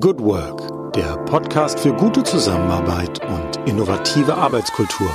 [0.00, 5.14] Good Work, der Podcast für gute Zusammenarbeit und innovative Arbeitskultur.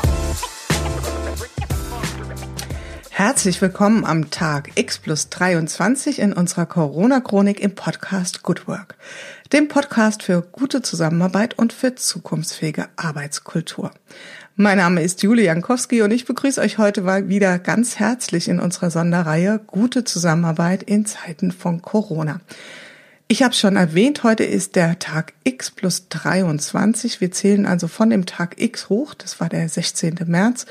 [3.10, 8.96] Herzlich willkommen am Tag X plus 23 in unserer Corona-Chronik im Podcast Good Work,
[9.52, 13.90] dem Podcast für gute Zusammenarbeit und für zukunftsfähige Arbeitskultur.
[14.58, 18.60] Mein Name ist Julie Jankowski und ich begrüße euch heute mal wieder ganz herzlich in
[18.60, 22.42] unserer Sonderreihe Gute Zusammenarbeit in Zeiten von Corona.
[23.30, 27.20] Ich habe schon erwähnt, heute ist der Tag X plus 23.
[27.20, 30.16] Wir zählen also von dem Tag X hoch, das war der 16.
[30.28, 30.66] März.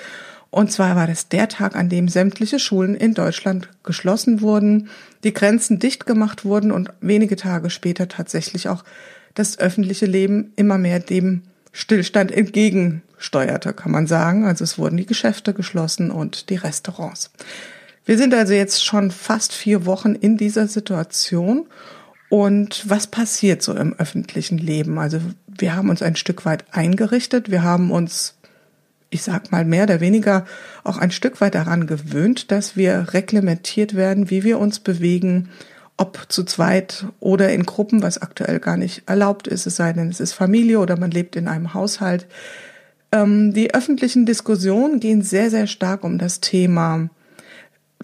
[0.49, 4.89] Und zwar war das der Tag, an dem sämtliche Schulen in Deutschland geschlossen wurden,
[5.23, 8.85] die Grenzen dicht gemacht wurden und wenige Tage später tatsächlich auch
[9.35, 11.43] das öffentliche Leben immer mehr dem
[11.73, 14.47] Stillstand entgegensteuerte, kann man sagen.
[14.47, 17.31] Also es wurden die Geschäfte geschlossen und die Restaurants.
[18.07, 21.67] Wir sind also jetzt schon fast vier Wochen in dieser Situation
[22.29, 24.99] und was passiert so im öffentlichen Leben?
[24.99, 28.35] Also wir haben uns ein Stück weit eingerichtet, wir haben uns,
[29.11, 30.45] ich sag mal mehr oder weniger
[30.83, 35.51] auch ein Stück weit daran gewöhnt, dass wir reglementiert werden, wie wir uns bewegen,
[35.97, 40.11] ob zu zweit oder in Gruppen, was aktuell gar nicht erlaubt ist, es sei denn,
[40.11, 42.27] es ist Familie oder man lebt in einem Haushalt.
[43.13, 47.09] Ähm, die öffentlichen Diskussionen gehen sehr, sehr stark um das Thema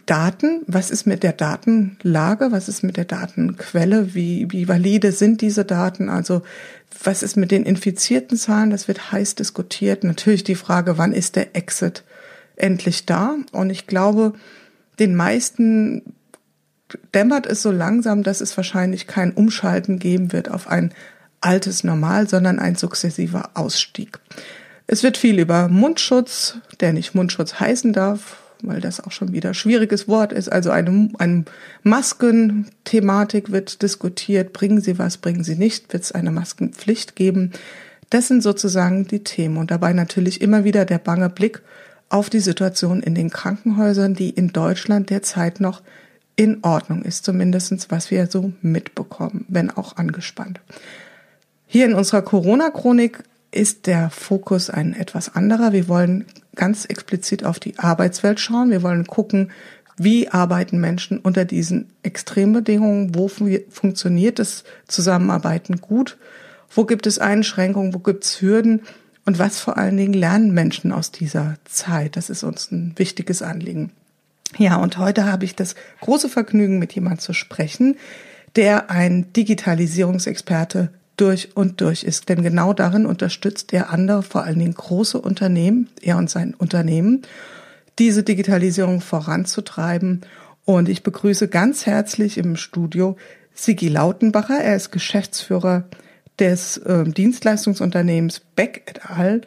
[0.06, 5.41] Daten, was ist mit der Datenlage, was ist mit der Datenquelle, wie, wie valide sind
[5.41, 6.42] diese Daten, also
[7.03, 10.05] was ist mit den infizierten Zahlen, das wird heiß diskutiert.
[10.05, 12.05] Natürlich die Frage, wann ist der Exit
[12.56, 13.36] endlich da?
[13.53, 14.34] Und ich glaube,
[14.98, 16.14] den meisten
[17.14, 20.92] dämmert es so langsam, dass es wahrscheinlich kein Umschalten geben wird auf ein
[21.41, 24.19] altes Normal, sondern ein sukzessiver Ausstieg.
[24.86, 29.55] Es wird viel über Mundschutz, der nicht Mundschutz heißen darf, weil das auch schon wieder
[29.55, 30.51] schwieriges Wort ist.
[30.51, 31.45] Also eine, eine
[31.83, 34.53] Maskenthematik wird diskutiert.
[34.53, 35.93] Bringen Sie was, bringen Sie nicht?
[35.93, 37.53] Wird es eine Maskenpflicht geben?
[38.11, 39.57] Das sind sozusagen die Themen.
[39.57, 41.63] Und dabei natürlich immer wieder der bange Blick
[42.09, 45.83] auf die Situation in den Krankenhäusern, die in Deutschland derzeit noch
[46.36, 50.61] in Ordnung ist, zumindestens was wir so mitbekommen, wenn auch angespannt.
[51.67, 55.73] Hier in unserer Corona-Chronik ist der Fokus ein etwas anderer.
[55.73, 56.24] Wir wollen
[56.55, 58.70] ganz explizit auf die Arbeitswelt schauen.
[58.70, 59.52] Wir wollen gucken,
[59.96, 63.14] wie arbeiten Menschen unter diesen Extrembedingungen?
[63.14, 66.17] Wo funktioniert das Zusammenarbeiten gut?
[66.74, 67.95] Wo gibt es Einschränkungen?
[67.95, 68.80] Wo gibt es Hürden?
[69.24, 72.17] Und was vor allen Dingen lernen Menschen aus dieser Zeit?
[72.17, 73.92] Das ist uns ein wichtiges Anliegen.
[74.58, 77.96] Ja, und heute habe ich das große Vergnügen, mit jemand zu sprechen,
[78.57, 82.28] der ein Digitalisierungsexperte durch und durch ist.
[82.28, 87.23] Denn genau darin unterstützt er andere, vor allen Dingen große Unternehmen, er und sein Unternehmen,
[87.98, 90.23] diese Digitalisierung voranzutreiben.
[90.64, 93.17] Und ich begrüße ganz herzlich im Studio
[93.52, 94.58] Sigi Lautenbacher.
[94.58, 95.84] Er ist Geschäftsführer
[96.39, 99.42] des äh, Dienstleistungsunternehmens Beck et al.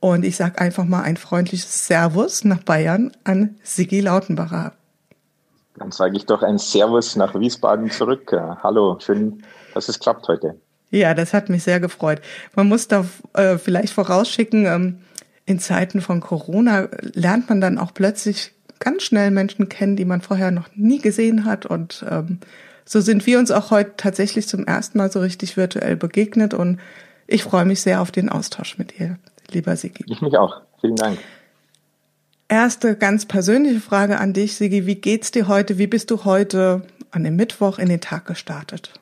[0.00, 4.72] Und ich sage einfach mal ein freundliches Servus nach Bayern an Sigi Lautenbacher.
[5.76, 8.32] Dann sage ich doch ein Servus nach Wiesbaden zurück.
[8.62, 9.42] Hallo, schön,
[9.74, 10.56] dass es klappt heute.
[10.90, 12.20] Ja, das hat mich sehr gefreut.
[12.54, 13.04] Man muss da
[13.34, 14.98] äh, vielleicht vorausschicken, ähm,
[15.48, 20.20] in Zeiten von Corona lernt man dann auch plötzlich ganz schnell Menschen kennen, die man
[20.20, 21.64] vorher noch nie gesehen hat.
[21.64, 22.38] Und ähm,
[22.84, 26.52] so sind wir uns auch heute tatsächlich zum ersten Mal so richtig virtuell begegnet.
[26.52, 26.78] Und
[27.26, 29.18] ich freue mich sehr auf den Austausch mit dir,
[29.50, 30.04] lieber Sigi.
[30.06, 30.60] Ich mich auch.
[30.82, 31.18] Vielen Dank.
[32.48, 34.86] Erste ganz persönliche Frage an dich, Sigi.
[34.86, 35.78] Wie geht's dir heute?
[35.78, 38.92] Wie bist du heute an dem Mittwoch in den Tag gestartet?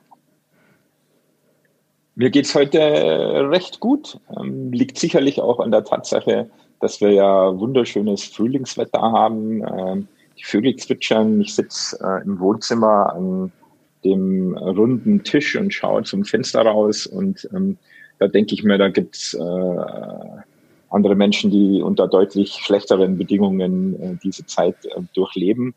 [2.18, 2.78] Mir geht's heute
[3.50, 4.18] recht gut.
[4.34, 6.48] Ähm, liegt sicherlich auch an der Tatsache,
[6.80, 9.62] dass wir ja wunderschönes Frühlingswetter haben.
[9.62, 11.42] Ähm, die Vögel zwitschern.
[11.42, 13.52] Ich sitze äh, im Wohnzimmer an
[14.02, 17.06] dem runden Tisch und schaue zum Fenster raus.
[17.06, 17.76] Und ähm,
[18.18, 19.76] da denke ich mir, da gibt's äh,
[20.88, 25.74] andere Menschen, die unter deutlich schlechteren Bedingungen äh, diese Zeit äh, durchleben.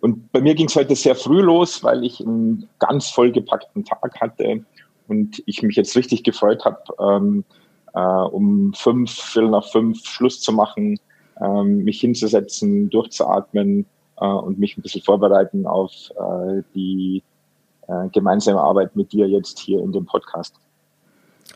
[0.00, 4.64] Und bei mir ging's heute sehr früh los, weil ich einen ganz vollgepackten Tag hatte
[5.08, 7.44] und ich mich jetzt richtig gefreut habe, ähm,
[7.94, 10.98] äh, um fünf, Viertel nach fünf Schluss zu machen,
[11.40, 13.86] ähm, mich hinzusetzen, durchzuatmen
[14.20, 17.22] äh, und mich ein bisschen vorbereiten auf äh, die
[17.88, 20.54] äh, gemeinsame Arbeit mit dir jetzt hier in dem Podcast.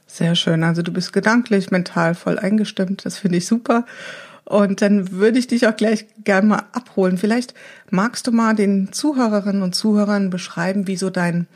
[0.06, 0.62] Sehr schön.
[0.64, 3.04] Also du bist gedanklich, mental voll eingestimmt.
[3.04, 3.84] Das finde ich super.
[4.44, 7.18] Und dann würde ich dich auch gleich gerne mal abholen.
[7.18, 7.52] Vielleicht
[7.90, 11.46] magst du mal den Zuhörerinnen und Zuhörern beschreiben, wie so dein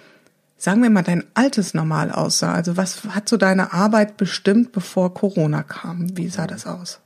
[0.62, 2.52] sagen wir mal, dein altes Normal aussah?
[2.52, 6.16] Also was hat so deine Arbeit bestimmt, bevor Corona kam?
[6.16, 7.00] Wie sah das aus?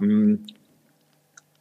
[0.00, 0.44] Hm.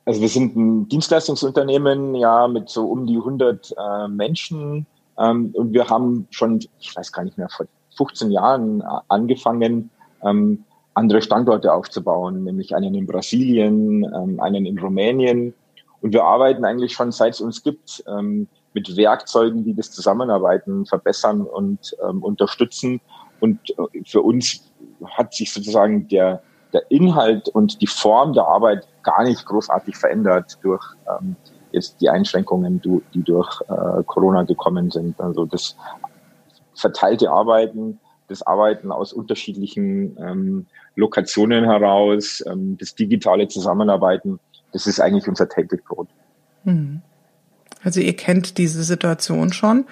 [0.05, 4.87] Also wir sind ein Dienstleistungsunternehmen, ja, mit so um die 100 äh, Menschen,
[5.19, 7.67] Ähm, und wir haben schon, ich weiß gar nicht mehr, vor
[7.97, 9.91] 15 Jahren angefangen,
[10.23, 10.63] ähm,
[10.93, 15.53] andere Standorte aufzubauen, nämlich einen in Brasilien, ähm, einen in Rumänien.
[16.01, 20.85] Und wir arbeiten eigentlich schon, seit es uns gibt, ähm, mit Werkzeugen, die das Zusammenarbeiten
[20.85, 23.01] verbessern und ähm, unterstützen.
[23.39, 24.71] Und äh, für uns
[25.05, 26.43] hat sich sozusagen der,
[26.73, 31.35] der Inhalt und die Form der Arbeit gar nicht großartig verändert durch ähm,
[31.71, 32.81] jetzt die Einschränkungen,
[33.13, 35.19] die durch äh, Corona gekommen sind.
[35.21, 35.75] Also das
[36.75, 44.39] verteilte Arbeiten, das Arbeiten aus unterschiedlichen ähm, Lokationen heraus, ähm, das digitale Zusammenarbeiten,
[44.71, 46.07] das ist eigentlich unser täglich Brot.
[46.63, 47.01] Hm.
[47.83, 49.85] Also ihr kennt diese Situation schon.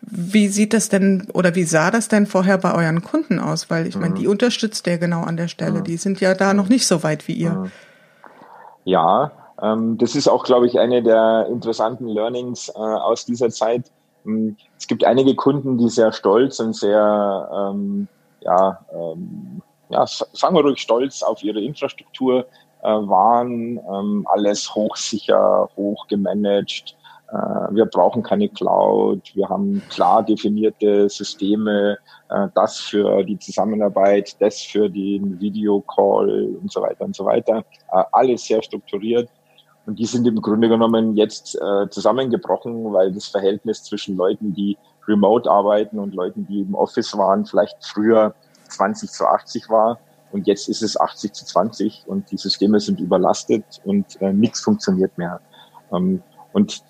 [0.00, 3.70] Wie sieht das denn oder wie sah das denn vorher bei euren Kunden aus?
[3.70, 4.30] Weil ich meine, die mhm.
[4.30, 5.80] unterstützt ihr genau an der Stelle.
[5.80, 5.84] Mhm.
[5.84, 7.52] Die sind ja da noch nicht so weit wie ihr.
[7.52, 7.72] Mhm.
[8.84, 13.90] Ja, ähm, das ist auch, glaube ich, eine der interessanten Learnings äh, aus dieser Zeit.
[14.78, 18.08] Es gibt einige Kunden, die sehr stolz und sehr, ähm,
[18.40, 22.46] ja, ähm, ja, sagen wir ruhig stolz auf ihre Infrastruktur
[22.82, 23.78] äh, waren.
[23.78, 26.96] Ähm, alles hochsicher, hoch gemanagt.
[27.00, 27.05] Äh,
[27.70, 29.34] wir brauchen keine Cloud.
[29.34, 31.98] Wir haben klar definierte Systeme.
[32.28, 37.64] Äh, das für die Zusammenarbeit, das für den Videocall und so weiter und so weiter.
[37.92, 39.28] Äh, alles sehr strukturiert.
[39.86, 44.76] Und die sind im Grunde genommen jetzt äh, zusammengebrochen, weil das Verhältnis zwischen Leuten, die
[45.06, 48.34] remote arbeiten und Leuten, die im Office waren, vielleicht früher
[48.68, 50.00] 20 zu 80 war.
[50.32, 54.60] Und jetzt ist es 80 zu 20 und die Systeme sind überlastet und äh, nichts
[54.60, 55.40] funktioniert mehr.
[56.56, 56.82] Und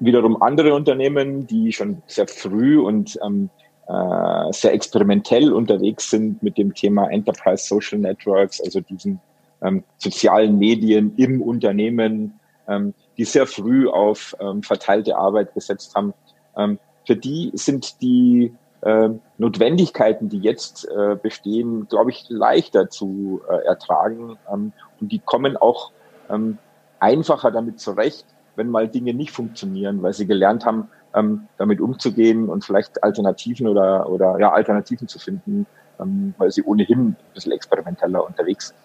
[0.00, 3.50] wiederum andere Unternehmen, die schon sehr früh und ähm,
[3.86, 9.20] äh, sehr experimentell unterwegs sind mit dem Thema Enterprise Social Networks, also diesen
[9.60, 16.14] ähm, sozialen Medien im Unternehmen, ähm, die sehr früh auf ähm, verteilte Arbeit gesetzt haben.
[16.56, 23.42] Ähm, für die sind die äh, Notwendigkeiten, die jetzt äh, bestehen, glaube ich, leichter zu
[23.50, 24.38] äh, ertragen.
[24.50, 25.92] Ähm, und die kommen auch
[26.30, 26.56] ähm,
[27.00, 28.24] einfacher damit zurecht,
[28.56, 33.68] wenn mal Dinge nicht funktionieren, weil sie gelernt haben, ähm, damit umzugehen und vielleicht Alternativen
[33.68, 35.66] oder, oder ja, Alternativen zu finden,
[36.00, 38.78] ähm, weil sie ohnehin ein bisschen experimenteller unterwegs sind.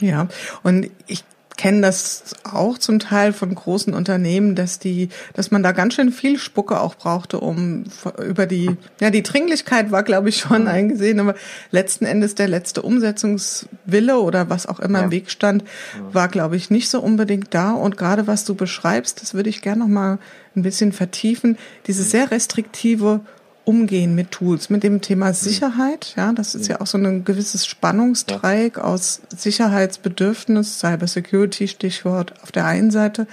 [0.00, 0.26] Ja,
[0.62, 1.24] und ich
[1.56, 6.10] kenne das auch zum Teil von großen Unternehmen, dass die, dass man da ganz schön
[6.10, 7.84] viel Spucke auch brauchte, um
[8.26, 11.34] über die, ja, die Dringlichkeit war, glaube ich, schon eingesehen, aber
[11.70, 15.04] letzten Endes der letzte Umsetzungswille oder was auch immer ja.
[15.04, 15.64] im Weg stand,
[16.12, 17.72] war, glaube ich, nicht so unbedingt da.
[17.72, 20.18] Und gerade was du beschreibst, das würde ich gerne noch mal
[20.56, 23.20] ein bisschen vertiefen, diese sehr restriktive
[23.64, 25.34] umgehen mit Tools, mit dem Thema mhm.
[25.34, 26.14] Sicherheit.
[26.16, 32.66] Ja, das ist ja auch so ein gewisses Spannungsdreieck aus Sicherheitsbedürfnis, Cybersecurity Stichwort auf der
[32.66, 33.26] einen Seite,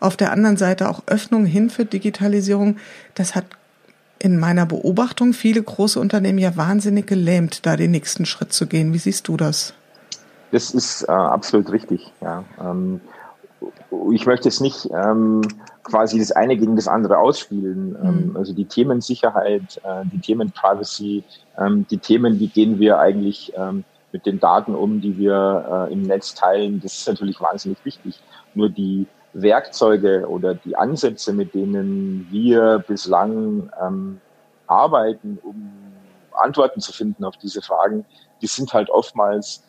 [0.00, 2.76] auf der anderen Seite auch Öffnung hin für Digitalisierung.
[3.14, 3.44] Das hat
[4.18, 8.94] in meiner Beobachtung viele große Unternehmen ja wahnsinnig gelähmt, da den nächsten Schritt zu gehen.
[8.94, 9.74] Wie siehst du das?
[10.50, 12.12] Das ist äh, absolut richtig.
[12.22, 12.44] Ja.
[12.58, 13.00] Ähm,
[14.12, 15.42] ich möchte es nicht ähm,
[15.84, 17.96] quasi das eine gegen das andere ausspielen.
[18.02, 18.36] Ähm, mhm.
[18.36, 21.22] also die Themen Sicherheit, äh, die Themen Privacy,
[21.58, 25.92] ähm, die Themen, wie gehen wir eigentlich ähm, mit den Daten um, die wir äh,
[25.92, 28.20] im Netz teilen, das ist natürlich wahnsinnig wichtig.
[28.54, 33.68] Nur die Werkzeuge oder die Ansätze, mit denen wir bislang
[34.68, 35.72] arbeiten, um
[36.40, 38.04] Antworten zu finden auf diese Fragen,
[38.40, 39.64] die sind halt oftmals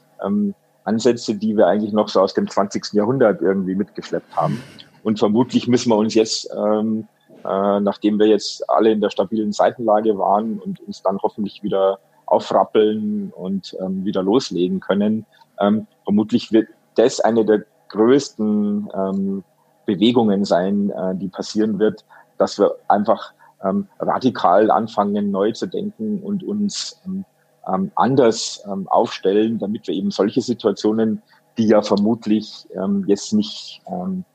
[0.83, 2.93] Ansätze, die wir eigentlich noch so aus dem 20.
[2.93, 4.61] Jahrhundert irgendwie mitgeschleppt haben.
[5.05, 7.07] Und vermutlich müssen wir uns jetzt, ähm,
[7.43, 11.99] äh, nachdem wir jetzt alle in der stabilen Seitenlage waren und uns dann hoffentlich wieder
[12.25, 15.27] aufrappeln und ähm, wieder loslegen können,
[15.59, 19.43] ähm, vermutlich wird das eine der größten ähm,
[19.85, 22.03] Bewegungen sein, äh, die passieren wird,
[22.39, 23.31] dass wir einfach
[23.63, 27.25] ähm, radikal anfangen, neu zu denken und uns ähm,
[27.71, 31.21] ähm, anders ähm, aufstellen, damit wir eben solche Situationen,
[31.59, 34.25] die ja vermutlich ähm, jetzt nicht ähm,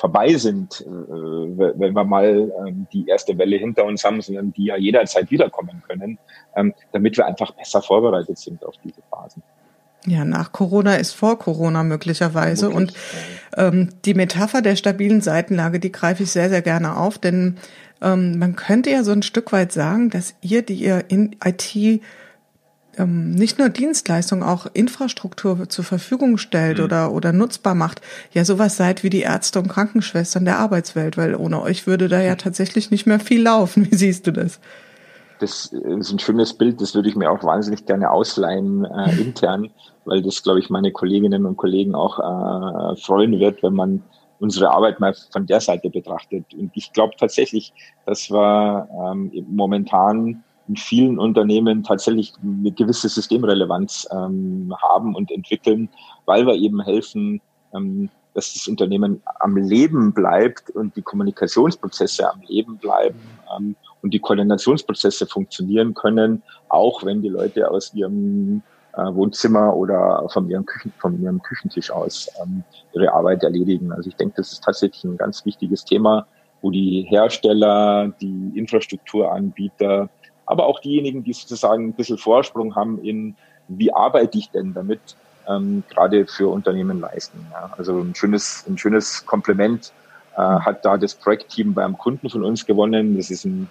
[0.00, 4.64] vorbei sind, äh, wenn wir mal ähm, die erste Welle hinter uns haben, sondern die
[4.64, 6.18] ja jederzeit wiederkommen können,
[6.56, 9.42] ähm, damit wir einfach besser vorbereitet sind auf diese Phasen.
[10.06, 12.70] Ja, nach Corona ist vor Corona möglicherweise.
[12.70, 12.94] Möglich, und
[13.58, 17.58] ähm, die Metapher der stabilen Seitenlage, die greife ich sehr, sehr gerne auf, denn
[18.00, 22.00] ähm, man könnte ja so ein Stück weit sagen, dass ihr, die ihr in IT
[23.00, 26.84] ähm, nicht nur Dienstleistungen, auch Infrastruktur zur Verfügung stellt mhm.
[26.84, 28.00] oder, oder nutzbar macht,
[28.32, 32.20] ja sowas seid wie die Ärzte und Krankenschwestern der Arbeitswelt, weil ohne euch würde da
[32.20, 33.86] ja tatsächlich nicht mehr viel laufen.
[33.90, 34.60] Wie siehst du das?
[35.40, 39.70] Das ist ein schönes Bild, das würde ich mir auch wahnsinnig gerne ausleihen äh, intern,
[40.04, 44.02] weil das, glaube ich, meine Kolleginnen und Kollegen auch äh, freuen wird, wenn man
[44.38, 46.44] unsere Arbeit mal von der Seite betrachtet.
[46.54, 47.72] Und ich glaube tatsächlich,
[48.06, 55.88] dass wir ähm, momentan in vielen Unternehmen tatsächlich eine gewisse Systemrelevanz ähm, haben und entwickeln,
[56.26, 57.40] weil wir eben helfen,
[57.74, 63.18] ähm, dass das Unternehmen am Leben bleibt und die Kommunikationsprozesse am Leben bleiben
[63.56, 68.62] ähm, und die Koordinationsprozesse funktionieren können, auch wenn die Leute aus ihrem
[68.92, 72.62] äh, Wohnzimmer oder von ihrem, Küchen, von ihrem Küchentisch aus ähm,
[72.94, 73.92] ihre Arbeit erledigen.
[73.92, 76.26] Also ich denke, das ist tatsächlich ein ganz wichtiges Thema,
[76.62, 80.08] wo die Hersteller, die Infrastrukturanbieter,
[80.50, 83.36] aber auch diejenigen, die sozusagen ein bisschen Vorsprung haben in,
[83.68, 85.00] wie arbeite ich denn damit,
[85.48, 87.46] ähm, gerade für Unternehmen leisten.
[87.52, 87.72] Ja.
[87.78, 89.92] Also ein schönes, ein schönes Kompliment
[90.36, 93.16] äh, hat da das Projektteam beim Kunden von uns gewonnen.
[93.16, 93.70] Das ist ein,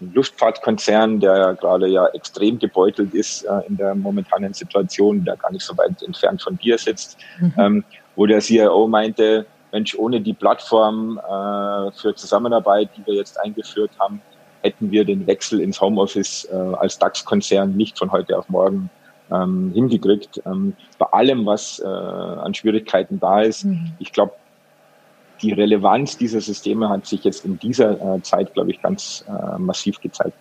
[0.00, 5.52] Luftfahrtkonzern, der ja gerade ja extrem gebeutelt ist äh, in der momentanen Situation, der gar
[5.52, 7.54] nicht so weit entfernt von dir sitzt, mhm.
[7.58, 7.84] ähm,
[8.16, 13.90] wo der CIO meinte, Mensch, ohne die Plattform äh, für Zusammenarbeit, die wir jetzt eingeführt
[13.98, 14.20] haben,
[14.62, 18.90] hätten wir den Wechsel ins Homeoffice äh, als DAX-Konzern nicht von heute auf morgen
[19.30, 20.42] ähm, hingekriegt.
[20.46, 23.64] Ähm, bei allem, was äh, an Schwierigkeiten da ist.
[23.64, 23.92] Mhm.
[23.98, 24.32] Ich glaube,
[25.42, 29.58] die Relevanz dieser Systeme hat sich jetzt in dieser äh, Zeit, glaube ich, ganz äh,
[29.58, 30.34] massiv gezeigt.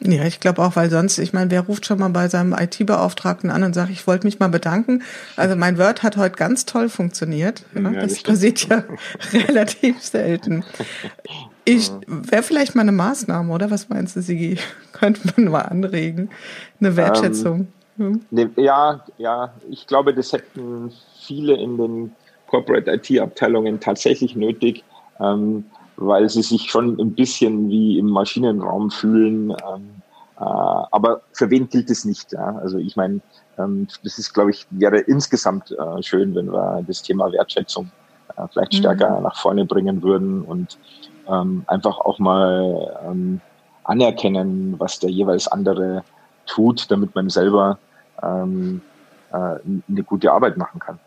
[0.00, 3.50] Ja, ich glaube auch, weil sonst, ich meine, wer ruft schon mal bei seinem IT-Beauftragten
[3.50, 5.02] an und sagt, ich wollte mich mal bedanken.
[5.36, 7.62] Also mein Word hat heute ganz toll funktioniert.
[7.74, 8.84] Ja, das, das passiert ja
[9.32, 10.64] relativ selten.
[11.66, 13.70] Ich wäre vielleicht mal eine Maßnahme, oder?
[13.70, 14.58] Was meinst du, Sigi?
[14.92, 16.30] Könnte man mal anregen?
[16.80, 17.68] Eine Wertschätzung.
[17.98, 22.12] Ähm, ne, ja, ja, ich glaube, das hätten viele in den
[22.46, 24.84] Corporate IT-Abteilungen tatsächlich nötig.
[25.18, 25.64] Ähm,
[25.96, 29.50] weil sie sich schon ein bisschen wie im Maschinenraum fühlen.
[29.50, 30.02] Ähm,
[30.38, 32.32] äh, aber für wen gilt es nicht?
[32.32, 32.56] Ja?
[32.58, 33.20] Also ich meine,
[33.58, 37.90] ähm, das ist, glaube ich, wäre insgesamt äh, schön, wenn wir das Thema Wertschätzung
[38.36, 38.78] äh, vielleicht mhm.
[38.78, 40.78] stärker nach vorne bringen würden und
[41.28, 43.40] ähm, einfach auch mal ähm,
[43.84, 46.02] anerkennen, was der jeweils andere
[46.46, 47.78] tut, damit man selber
[48.22, 48.82] ähm,
[49.32, 50.98] äh, eine gute Arbeit machen kann.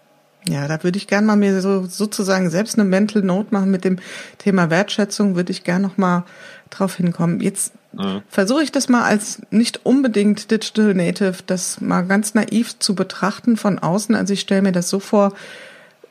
[0.47, 3.83] Ja, da würde ich gerne mal mir so sozusagen selbst eine Mental Note machen mit
[3.83, 3.97] dem
[4.37, 6.23] Thema Wertschätzung, würde ich gerne noch mal
[6.69, 7.41] drauf hinkommen.
[7.41, 8.21] Jetzt mhm.
[8.29, 13.57] versuche ich das mal als nicht unbedingt Digital Native, das mal ganz naiv zu betrachten
[13.57, 14.15] von außen.
[14.15, 15.33] Also ich stelle mir das so vor,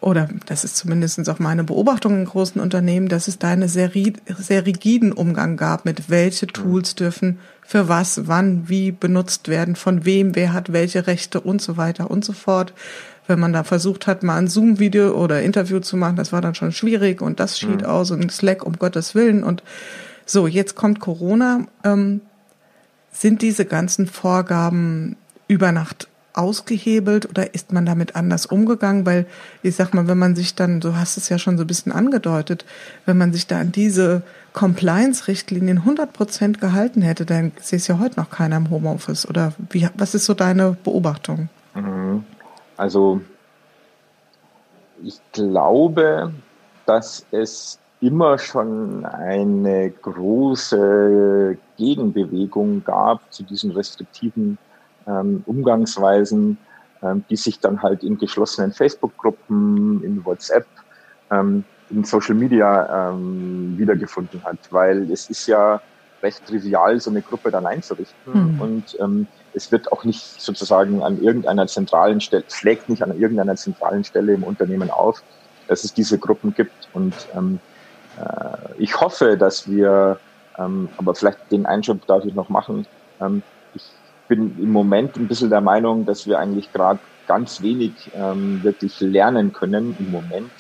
[0.00, 3.90] oder das ist zumindest auch meine Beobachtung in großen Unternehmen, dass es da einen sehr,
[4.38, 6.52] sehr rigiden Umgang gab mit welche mhm.
[6.52, 11.61] Tools dürfen für was, wann, wie benutzt werden, von wem, wer hat welche Rechte und
[11.61, 12.73] so weiter und so fort
[13.28, 16.55] wenn man da versucht hat, mal ein Zoom-Video oder Interview zu machen, das war dann
[16.55, 17.87] schon schwierig und das schied mhm.
[17.87, 19.62] aus und Slack um Gottes Willen und
[20.25, 21.67] so, jetzt kommt Corona.
[21.85, 22.23] Ähm,
[23.12, 29.07] sind diese ganzen Vorgaben über Nacht ausgehebelt oder ist man damit anders umgegangen?
[29.07, 29.27] Weil
[29.63, 31.93] ich sag mal, wenn man sich dann, du hast es ja schon so ein bisschen
[31.93, 32.65] angedeutet,
[33.07, 38.21] wenn man sich da an diese Compliance-Richtlinien 100 Prozent gehalten hätte, dann ist ja heute
[38.21, 39.29] noch keiner im Homeoffice.
[39.29, 41.49] Oder wie, was ist so deine Beobachtung?
[41.75, 42.25] Mhm.
[42.77, 43.21] Also
[45.03, 46.33] ich glaube,
[46.87, 54.59] dass es immer schon eine große Gegenbewegung gab zu diesen restriktiven
[55.09, 56.59] ähm, Umgangsweisen,
[57.03, 60.67] ähm, die sich dann halt in geschlossenen Facebook-Gruppen, in WhatsApp,
[61.31, 65.81] ähm, in Social Media ähm, wiedergefunden hat, weil es ist ja
[66.23, 68.61] recht trivial, so eine Gruppe dann einzurichten mhm.
[68.61, 73.57] und ähm, es wird auch nicht sozusagen an irgendeiner zentralen Stelle, schlägt nicht an irgendeiner
[73.57, 75.23] zentralen Stelle im Unternehmen auf,
[75.67, 76.88] dass es diese Gruppen gibt.
[76.93, 77.59] Und ähm,
[78.19, 80.19] äh, ich hoffe, dass wir,
[80.59, 82.87] ähm, aber vielleicht den Einschub darf ich noch machen,
[83.21, 83.43] ähm,
[84.29, 89.01] bin im Moment ein bisschen der Meinung, dass wir eigentlich gerade ganz wenig ähm, wirklich
[89.01, 90.51] lernen können im Moment,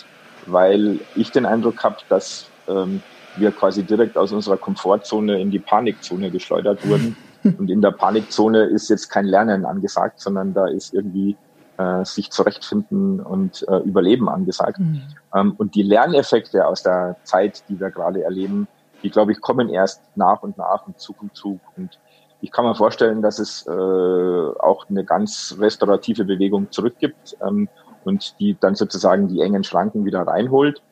[0.46, 3.02] weil ich den Eindruck habe, dass ähm,
[3.36, 7.16] wir quasi direkt aus unserer Komfortzone in die Panikzone geschleudert wurden
[7.58, 11.36] und in der Panikzone ist jetzt kein Lernen angesagt, sondern da ist irgendwie
[11.78, 14.80] äh, sich zurechtfinden und äh, Überleben angesagt.
[14.80, 15.02] Mhm.
[15.34, 18.66] Ähm, und die Lerneffekte aus der Zeit, die wir gerade erleben,
[19.02, 21.60] die, glaube ich, kommen erst nach und nach und Zug um Zug.
[21.76, 22.00] Und
[22.40, 27.68] ich kann mir vorstellen, dass es äh, auch eine ganz restaurative Bewegung zurückgibt ähm,
[28.04, 30.82] und die dann sozusagen die engen Schranken wieder reinholt.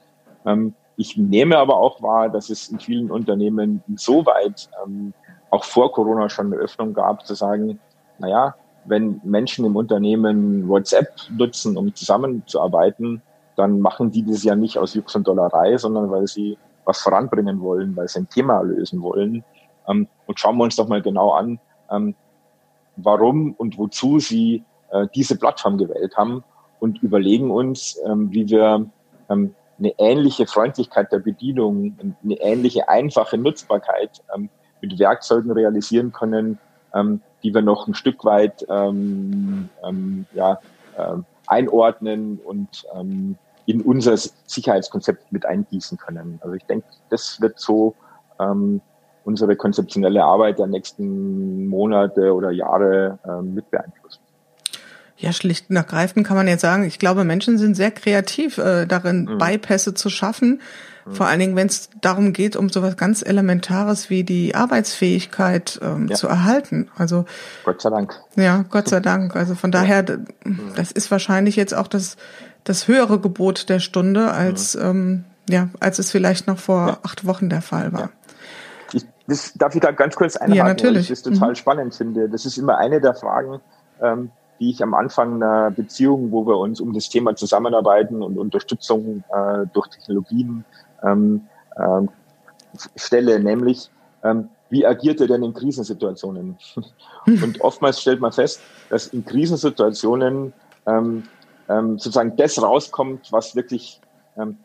[0.44, 5.12] Ähm, ich nehme aber auch wahr, dass es in vielen Unternehmen insoweit ähm,
[5.50, 7.78] auch vor Corona schon eine Öffnung gab, zu sagen,
[8.18, 13.22] naja, wenn Menschen im Unternehmen WhatsApp nutzen, um zusammenzuarbeiten,
[13.56, 17.60] dann machen die das ja nicht aus Jux und Dollerei, sondern weil sie was voranbringen
[17.60, 19.44] wollen, weil sie ein Thema lösen wollen.
[19.88, 21.58] Ähm, und schauen wir uns doch mal genau an,
[21.90, 22.14] ähm,
[22.96, 26.44] warum und wozu sie äh, diese Plattform gewählt haben
[26.80, 28.86] und überlegen uns, ähm, wie wir
[29.28, 34.48] eine ähnliche Freundlichkeit der Bedienung, eine ähnliche einfache Nutzbarkeit ähm,
[34.80, 36.58] mit Werkzeugen realisieren können,
[36.94, 40.60] ähm, die wir noch ein Stück weit ähm, ähm, ja,
[40.96, 41.16] äh,
[41.46, 46.38] einordnen und ähm, in unser Sicherheitskonzept mit eingießen können.
[46.42, 47.94] Also ich denke, das wird so
[48.38, 48.80] ähm,
[49.26, 54.20] unsere konzeptionelle Arbeit der nächsten Monate oder Jahre ähm, mit beeinflussen.
[55.18, 58.86] Ja, schlicht und ergreifend kann man jetzt sagen, ich glaube, Menschen sind sehr kreativ äh,
[58.86, 59.38] darin, mhm.
[59.38, 60.60] Bypässe zu schaffen.
[61.06, 61.12] Mhm.
[61.12, 66.06] Vor allen Dingen, wenn es darum geht, um sowas ganz Elementares wie die Arbeitsfähigkeit ähm,
[66.08, 66.14] ja.
[66.14, 66.88] zu erhalten.
[66.96, 67.24] Also
[67.64, 68.20] Gott sei Dank.
[68.36, 69.34] Ja, Gott sei Dank.
[69.34, 70.04] Also von daher,
[70.44, 70.72] mhm.
[70.76, 72.16] das ist wahrscheinlich jetzt auch das,
[72.62, 74.82] das höhere Gebot der Stunde, als, mhm.
[74.82, 76.98] ähm, ja, als es vielleicht noch vor ja.
[77.02, 78.10] acht Wochen der Fall war.
[79.26, 80.94] Das darf ich da ganz kurz einhaken, ja, natürlich.
[80.94, 81.54] weil ich das total mhm.
[81.56, 82.28] spannend finde.
[82.28, 83.60] Das ist immer eine der Fragen,
[84.00, 84.30] ähm,
[84.60, 89.24] die ich am Anfang einer Beziehung, wo wir uns um das Thema Zusammenarbeiten und Unterstützung
[89.32, 90.64] äh, durch Technologien
[91.02, 91.42] ähm,
[91.76, 92.08] ähm,
[92.96, 93.90] stelle, nämlich
[94.22, 96.56] ähm, wie agiert er denn in Krisensituationen?
[97.26, 100.52] und oftmals stellt man fest, dass in Krisensituationen
[100.86, 101.24] ähm,
[101.68, 104.00] ähm, sozusagen das rauskommt, was wirklich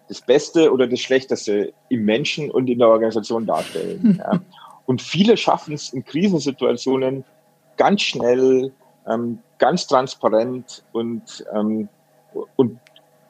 [0.07, 4.19] das Beste oder das Schlechteste im Menschen und in der Organisation darstellen.
[4.23, 4.39] ja.
[4.85, 7.23] Und viele schaffen es in Krisensituationen
[7.77, 8.73] ganz schnell
[9.07, 11.87] ähm, ganz transparent und, ähm,
[12.55, 12.79] und,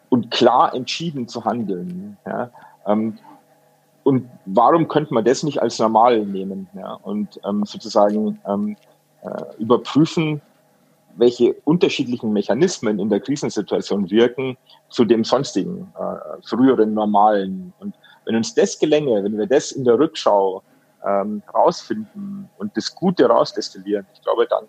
[0.10, 2.18] und klar entschieden zu handeln.
[2.26, 2.50] Ja?
[2.88, 3.18] Ähm,
[4.04, 6.94] und warum könnte man das nicht als normal nehmen ja?
[6.94, 8.76] und ähm, sozusagen ähm,
[9.22, 10.42] äh, überprüfen,
[11.16, 14.58] welche unterschiedlichen Mechanismen in der Krisensituation wirken
[14.90, 17.74] zu dem sonstigen, äh, früheren normalen.
[17.80, 20.64] Und wenn uns das gelänge, wenn wir das in der Rückschau
[21.06, 24.66] ähm, rausfinden und das Gute rausdestillieren, ich glaube, dann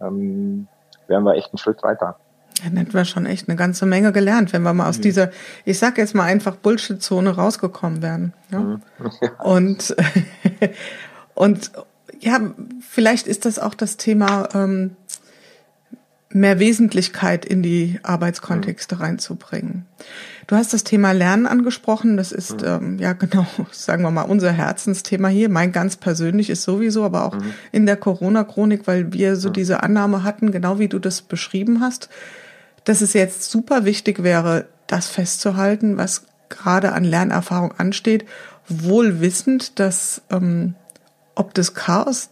[0.00, 0.68] ähm,
[1.06, 2.16] wären wir echt einen Schritt weiter.
[2.64, 5.02] Dann hätten wir schon echt eine ganze Menge gelernt, wenn wir mal aus mhm.
[5.02, 5.30] dieser,
[5.64, 8.34] ich sag jetzt mal einfach Bullshit-Zone rausgekommen wären.
[8.50, 8.60] Ja?
[8.60, 8.82] Mhm.
[9.42, 9.96] Und,
[11.34, 11.70] und
[12.20, 12.38] ja,
[12.80, 14.96] vielleicht ist das auch das Thema, ähm,
[16.32, 19.00] mehr Wesentlichkeit in die Arbeitskontexte mhm.
[19.02, 19.86] reinzubringen.
[20.46, 22.16] Du hast das Thema Lernen angesprochen.
[22.16, 22.66] Das ist mhm.
[22.66, 25.48] ähm, ja genau, sagen wir mal, unser Herzensthema hier.
[25.48, 27.54] Mein ganz persönlich ist sowieso, aber auch mhm.
[27.72, 29.54] in der Corona-Chronik, weil wir so mhm.
[29.54, 32.08] diese Annahme hatten, genau wie du das beschrieben hast,
[32.84, 38.24] dass es jetzt super wichtig wäre, das festzuhalten, was gerade an Lernerfahrung ansteht,
[38.68, 40.74] wohl wissend, dass ähm,
[41.34, 42.30] ob das Chaos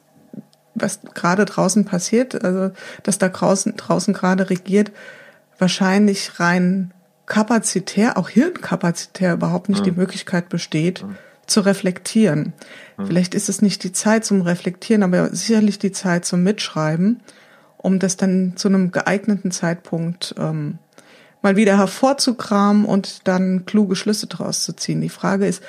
[0.81, 4.93] was gerade draußen passiert, also dass da draußen, draußen gerade regiert,
[5.59, 6.93] wahrscheinlich rein
[7.27, 9.85] kapazitär, auch hirnkapazitär überhaupt nicht mhm.
[9.85, 11.17] die Möglichkeit besteht, mhm.
[11.47, 12.55] zu reflektieren.
[12.97, 13.07] Mhm.
[13.07, 17.21] Vielleicht ist es nicht die Zeit zum Reflektieren, aber sicherlich die Zeit zum Mitschreiben,
[17.77, 20.79] um das dann zu einem geeigneten Zeitpunkt ähm,
[21.43, 25.01] mal wieder hervorzukramen und dann kluge Schlüsse draus zu ziehen.
[25.01, 25.63] Die Frage ist,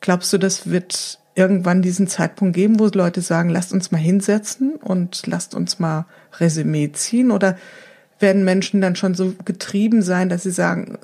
[0.00, 4.74] glaubst du, das wird irgendwann diesen Zeitpunkt geben, wo Leute sagen, lasst uns mal hinsetzen
[4.76, 6.06] und lasst uns mal
[6.40, 7.30] Resümee ziehen?
[7.30, 7.56] Oder
[8.18, 10.98] werden Menschen dann schon so getrieben sein, dass sie sagen,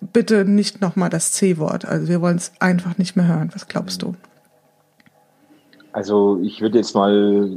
[0.00, 1.84] bitte nicht nochmal das C-Wort.
[1.84, 3.50] Also wir wollen es einfach nicht mehr hören.
[3.54, 4.14] Was glaubst du?
[5.92, 7.48] Also ich würde jetzt mal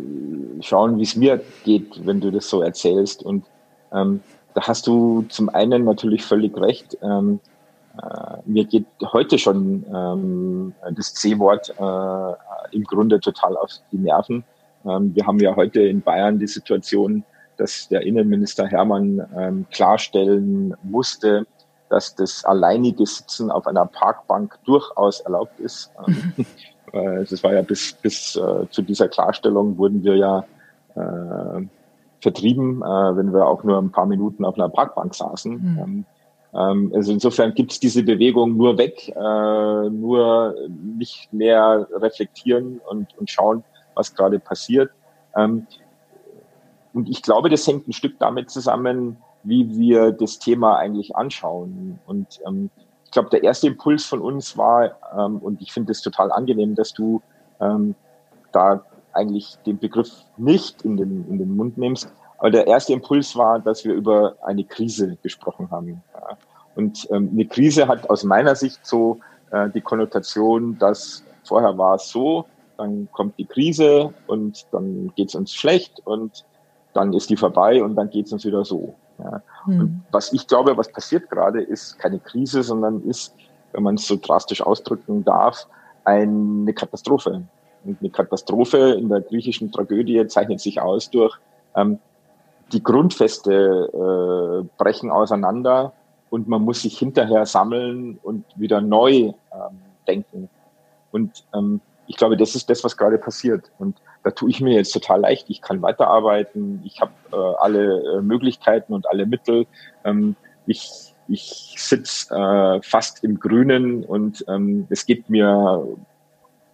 [0.62, 3.24] schauen, wie es mir geht, wenn du das so erzählst.
[3.24, 3.44] Und
[3.92, 4.22] ähm,
[4.54, 6.96] da hast du zum einen natürlich völlig recht.
[7.02, 7.49] Ähm, äh,
[8.46, 14.44] mir geht heute schon ähm, das C-Wort äh, im Grunde total auf die Nerven.
[14.86, 17.24] Ähm, wir haben ja heute in Bayern die Situation,
[17.58, 21.46] dass der Innenminister Hermann ähm, klarstellen musste,
[21.90, 25.92] dass das alleinige Sitzen auf einer Parkbank durchaus erlaubt ist.
[26.08, 26.34] Ähm,
[26.94, 30.46] äh, das war ja bis, bis äh, zu dieser Klarstellung wurden wir ja
[30.96, 31.66] äh,
[32.22, 35.52] vertrieben, äh, wenn wir auch nur ein paar Minuten auf einer Parkbank saßen.
[35.52, 36.06] Mhm.
[36.54, 40.56] Ähm, also insofern gibt es diese Bewegung nur weg, äh, nur
[40.96, 44.92] nicht mehr reflektieren und, und schauen, was gerade passiert.
[45.36, 45.68] Ähm,
[46.94, 52.00] und ich glaube, das hängt ein Stück damit zusammen, wie wir das Thema eigentlich anschauen.
[52.08, 52.70] Und ähm,
[53.06, 56.76] ich glaube, der erste Impuls von uns war, ähm, und ich finde es total angenehm,
[56.76, 57.22] dass du
[57.62, 57.96] ähm,
[58.52, 58.84] da
[59.14, 63.60] eigentlich den Begriff nicht in den, in den Mund nimmst, aber der erste Impuls war,
[63.60, 66.02] dass wir über eine Krise gesprochen haben.
[66.14, 66.38] Ja.
[66.76, 69.20] Und ähm, eine Krise hat aus meiner Sicht so
[69.52, 72.46] äh, die Konnotation, dass vorher war es so,
[72.78, 76.46] dann kommt die Krise und dann geht es uns schlecht und
[76.94, 78.96] dann ist die vorbei und dann geht es uns wieder so.
[79.18, 79.42] Ja.
[79.66, 79.80] Mhm.
[79.80, 83.36] Und was ich glaube, was passiert gerade, ist keine Krise, sondern ist,
[83.74, 85.68] wenn man es so drastisch ausdrücken darf,
[86.06, 87.44] eine Katastrophe.
[87.84, 91.38] Und eine Katastrophe in der griechischen Tragödie zeichnet sich aus durch
[91.76, 92.00] ähm,
[92.72, 95.94] die Grundfeste äh, brechen auseinander.
[96.30, 99.12] und man muss sich hinterher sammeln und wieder neu
[99.52, 100.48] ähm, denken.
[101.12, 103.72] Und ähm, ich glaube, das ist das, was gerade passiert.
[103.80, 105.50] Und da tue ich mir jetzt total leicht.
[105.50, 106.82] Ich kann weiterarbeiten.
[106.84, 109.66] Ich habe äh, alle äh, Möglichkeiten und alle Mittel.
[110.04, 110.36] Ähm,
[110.68, 115.86] ich ich sitze äh, fast im Grünen und ähm, es geht mir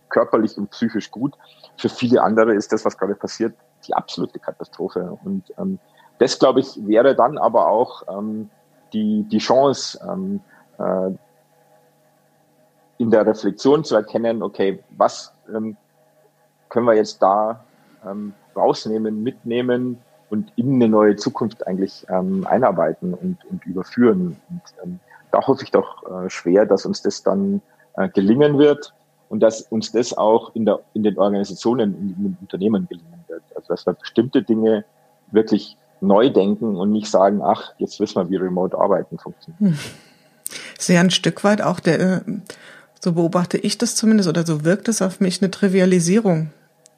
[0.10, 1.34] körperlich und psychisch gut.
[1.78, 3.54] Für viele andere ist das, was gerade passiert,
[3.88, 5.18] die absolute Katastrophe.
[5.24, 5.80] Und ähm,
[6.20, 8.50] das, glaube ich, wäre dann aber auch ähm,
[8.94, 10.42] die, die Chance, ähm,
[10.78, 11.12] äh,
[12.98, 15.76] in der Reflexion zu erkennen, okay, was ähm,
[16.70, 17.64] können wir jetzt da
[18.06, 19.98] ähm, rausnehmen, mitnehmen
[20.30, 24.38] und in eine neue Zukunft eigentlich ähm, einarbeiten und, und überführen.
[24.50, 25.00] Und ähm,
[25.32, 27.62] da hoffe ich doch äh, schwer, dass uns das dann
[27.98, 28.94] äh, gelingen wird
[29.30, 33.15] und dass uns das auch in, der, in den Organisationen, in den Unternehmen gelingen.
[33.56, 34.86] Also dass wir bestimmte Dinge
[35.32, 39.60] wirklich neu denken und nicht sagen, ach, jetzt wissen wir, wie Remote Arbeiten funktioniert.
[39.60, 39.78] Hm.
[40.78, 42.22] Sehr ein Stück weit auch der, äh,
[43.02, 46.52] so beobachte ich das zumindest oder so wirkt es auf mich, eine Trivialisierung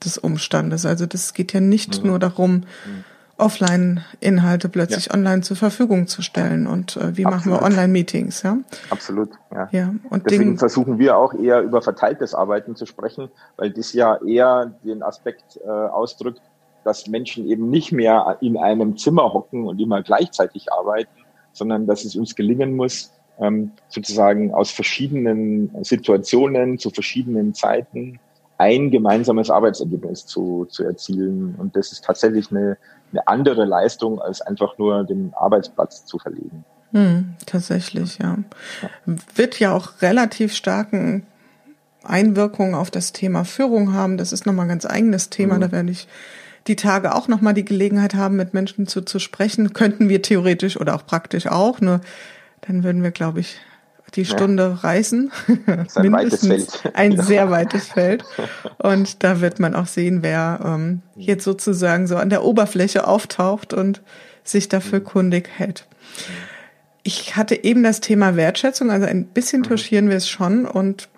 [0.03, 0.85] des Umstandes.
[0.85, 2.09] Also das geht ja nicht mhm.
[2.09, 3.03] nur darum, mhm.
[3.37, 5.13] Offline-Inhalte plötzlich ja.
[5.13, 7.31] online zur Verfügung zu stellen und äh, wie Absolut.
[7.31, 8.57] machen wir Online-Meetings, ja?
[8.89, 9.69] Absolut, ja.
[9.71, 13.93] ja und Deswegen Ding, versuchen wir auch eher über verteiltes Arbeiten zu sprechen, weil das
[13.93, 16.41] ja eher den Aspekt äh, ausdrückt,
[16.83, 21.11] dass Menschen eben nicht mehr in einem Zimmer hocken und immer gleichzeitig arbeiten,
[21.53, 28.19] sondern dass es uns gelingen muss, ähm, sozusagen aus verschiedenen Situationen zu verschiedenen Zeiten
[28.57, 31.55] ein gemeinsames Arbeitsergebnis zu, zu erzielen.
[31.57, 32.77] Und das ist tatsächlich eine,
[33.11, 36.65] eine andere Leistung, als einfach nur den Arbeitsplatz zu verlegen.
[36.93, 38.37] Hm, tatsächlich, ja.
[39.35, 41.25] Wird ja auch relativ starken
[42.03, 44.17] Einwirkungen auf das Thema Führung haben.
[44.17, 45.55] Das ist nochmal ein ganz eigenes Thema.
[45.55, 45.61] Mhm.
[45.61, 46.07] Da werde ich
[46.67, 49.73] die Tage auch nochmal die Gelegenheit haben, mit Menschen zu, zu sprechen.
[49.73, 51.81] Könnten wir theoretisch oder auch praktisch auch.
[51.81, 52.01] Nur
[52.61, 53.57] dann würden wir, glaube ich,
[54.15, 54.87] die Stunde ja.
[54.87, 55.31] reisen.
[55.65, 56.95] Das ist ein Mindestens weites Feld.
[56.95, 58.25] ein sehr weites Feld.
[58.77, 63.73] Und da wird man auch sehen, wer ähm, jetzt sozusagen so an der Oberfläche auftaucht
[63.73, 64.01] und
[64.43, 65.05] sich dafür mhm.
[65.05, 65.85] kundig hält.
[67.03, 69.65] Ich hatte eben das Thema Wertschätzung, also ein bisschen mhm.
[69.65, 71.09] touchieren wir es schon und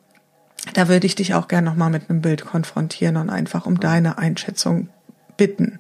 [0.73, 3.79] da würde ich dich auch gerne nochmal mit einem Bild konfrontieren und einfach um mhm.
[3.79, 4.89] deine Einschätzung
[5.37, 5.79] bitten.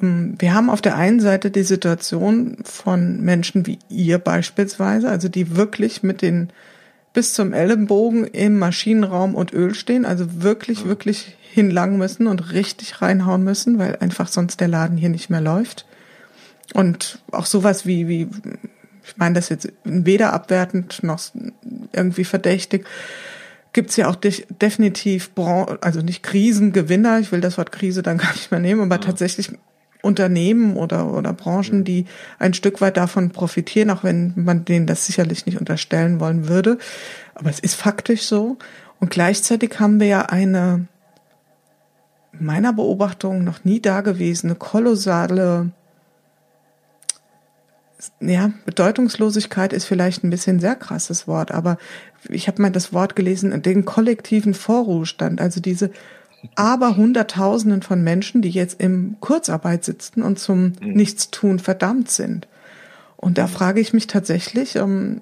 [0.00, 5.28] Ähm, wir haben auf der einen Seite die Situation von Menschen wie ihr beispielsweise, also
[5.28, 6.50] die wirklich mit den
[7.12, 13.00] bis zum Ellenbogen im Maschinenraum und Öl stehen, also wirklich, wirklich hinlangen müssen und richtig
[13.00, 15.86] reinhauen müssen, weil einfach sonst der Laden hier nicht mehr läuft.
[16.72, 18.28] Und auch sowas wie, wie,
[19.04, 21.20] ich meine das jetzt weder abwertend noch
[21.92, 22.84] irgendwie verdächtig,
[23.72, 25.30] gibt's ja auch definitiv,
[25.80, 29.00] also nicht Krisengewinner, ich will das Wort Krise dann gar nicht mehr nehmen, aber ja.
[29.00, 29.52] tatsächlich
[30.04, 32.06] Unternehmen oder, oder Branchen, die
[32.38, 36.78] ein Stück weit davon profitieren, auch wenn man denen das sicherlich nicht unterstellen wollen würde.
[37.34, 38.58] Aber es ist faktisch so.
[39.00, 40.86] Und gleichzeitig haben wir ja eine
[42.32, 45.70] meiner Beobachtung noch nie dagewesene kolossale
[48.20, 51.78] ja, Bedeutungslosigkeit ist vielleicht ein bisschen sehr krasses Wort, aber
[52.28, 55.90] ich habe mal das Wort gelesen, den kollektiven Vorruhestand, also diese
[56.54, 60.92] aber Hunderttausenden von Menschen, die jetzt im Kurzarbeit sitzen und zum mhm.
[60.92, 62.48] Nichtstun verdammt sind.
[63.16, 65.20] Und da frage ich mich tatsächlich, ähm,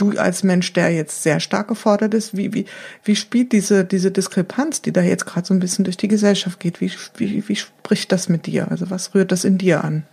[0.00, 2.64] du als Mensch, der jetzt sehr stark gefordert ist, wie, wie,
[3.04, 6.58] wie spielt diese, diese Diskrepanz, die da jetzt gerade so ein bisschen durch die Gesellschaft
[6.58, 8.70] geht, wie, wie, wie spricht das mit dir?
[8.70, 10.04] Also was rührt das in dir an?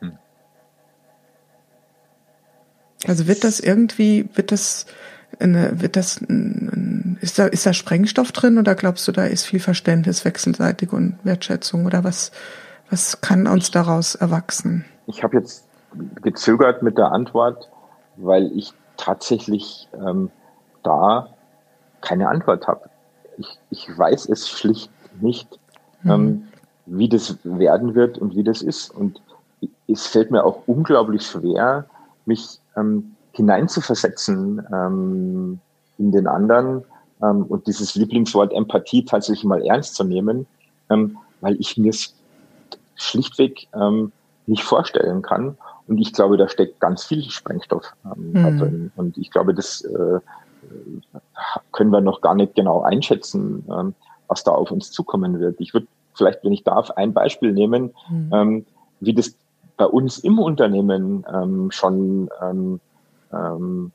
[0.00, 0.12] Hm.
[3.06, 4.86] Also wird das irgendwie, wird das,
[5.38, 6.20] eine, wird das,
[7.20, 11.18] ist da, ist da Sprengstoff drin oder glaubst du, da ist viel Verständnis wechselseitig und
[11.22, 12.32] Wertschätzung oder was,
[12.90, 14.84] was kann uns daraus erwachsen?
[15.06, 15.66] Ich habe jetzt
[16.22, 17.68] gezögert mit der Antwort,
[18.16, 20.30] weil ich tatsächlich ähm,
[20.82, 21.28] da
[22.00, 22.90] keine Antwort habe.
[23.38, 25.58] Ich, ich weiß es schlicht nicht,
[26.02, 26.10] mhm.
[26.10, 26.48] ähm,
[26.86, 28.90] wie das werden wird und wie das ist.
[28.90, 29.22] Und
[29.86, 31.86] es fällt mir auch unglaublich schwer,
[32.24, 35.60] mich ähm, hineinzuversetzen ähm,
[35.96, 36.84] in den anderen
[37.22, 40.46] ähm, und dieses Lieblingswort Empathie tatsächlich mal ernst zu nehmen,
[40.90, 42.14] ähm, weil ich mir es
[42.96, 44.12] schlichtweg ähm,
[44.46, 45.56] nicht vorstellen kann.
[45.86, 48.58] Und ich glaube, da steckt ganz viel Sprengstoff ähm, mhm.
[48.58, 48.92] drin.
[48.96, 50.18] Und ich glaube, das äh,
[51.70, 53.94] können wir noch gar nicht genau einschätzen, ähm,
[54.26, 55.60] was da auf uns zukommen wird.
[55.60, 58.30] Ich würde vielleicht, wenn ich darf, ein Beispiel nehmen, mhm.
[58.32, 58.66] ähm,
[58.98, 59.32] wie das
[59.76, 62.80] bei uns im Unternehmen ähm, schon ähm,
[63.32, 63.92] ähm,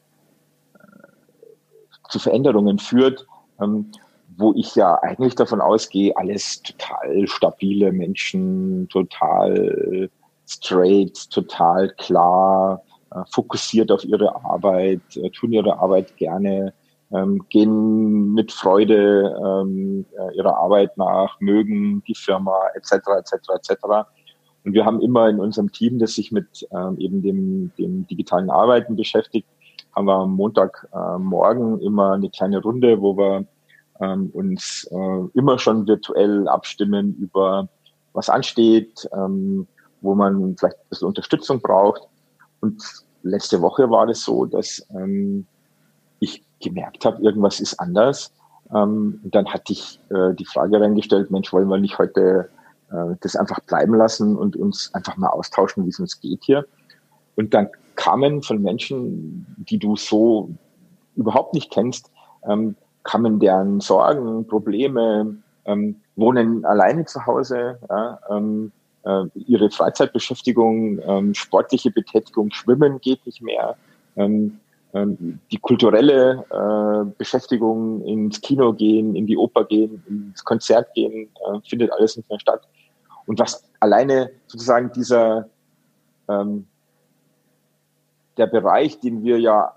[2.09, 3.25] zu Veränderungen führt,
[3.61, 3.91] ähm,
[4.37, 10.09] wo ich ja eigentlich davon ausgehe, alles total stabile Menschen, total
[10.47, 16.73] straight, total klar, äh, fokussiert auf ihre Arbeit, äh, tun ihre Arbeit gerne,
[17.11, 22.93] ähm, gehen mit Freude ähm, äh, ihrer Arbeit nach, mögen die Firma etc.
[23.19, 23.33] etc.
[23.55, 24.07] etc.
[24.65, 28.49] Und wir haben immer in unserem Team, das sich mit ähm, eben dem, dem digitalen
[28.49, 29.47] Arbeiten beschäftigt,
[29.95, 33.45] haben wir am Montagmorgen äh, immer eine kleine Runde, wo wir
[33.99, 37.67] ähm, uns äh, immer schon virtuell abstimmen über
[38.13, 39.67] was ansteht, ähm,
[40.01, 42.03] wo man vielleicht ein bisschen Unterstützung braucht.
[42.61, 42.81] Und
[43.23, 45.45] letzte Woche war es so, dass ähm,
[46.19, 48.31] ich gemerkt habe, irgendwas ist anders.
[48.73, 52.49] Ähm, und dann hatte ich äh, die Frage reingestellt, Mensch, wollen wir nicht heute
[52.91, 56.65] äh, das einfach bleiben lassen und uns einfach mal austauschen, wie es uns geht hier.
[57.35, 60.49] Und dann kamen von Menschen, die du so
[61.15, 62.11] überhaupt nicht kennst,
[62.47, 68.71] ähm, kamen deren Sorgen, Probleme, ähm, wohnen alleine zu Hause, ja, ähm,
[69.03, 73.75] äh, ihre Freizeitbeschäftigung, ähm, sportliche Betätigung, Schwimmen geht nicht mehr,
[74.15, 74.59] ähm,
[74.93, 81.59] die kulturelle äh, Beschäftigung, ins Kino gehen, in die Oper gehen, ins Konzert gehen, äh,
[81.67, 82.61] findet alles nicht mehr statt.
[83.25, 85.49] Und was alleine sozusagen dieser
[86.29, 86.67] ähm,
[88.37, 89.73] der Bereich, den wir ja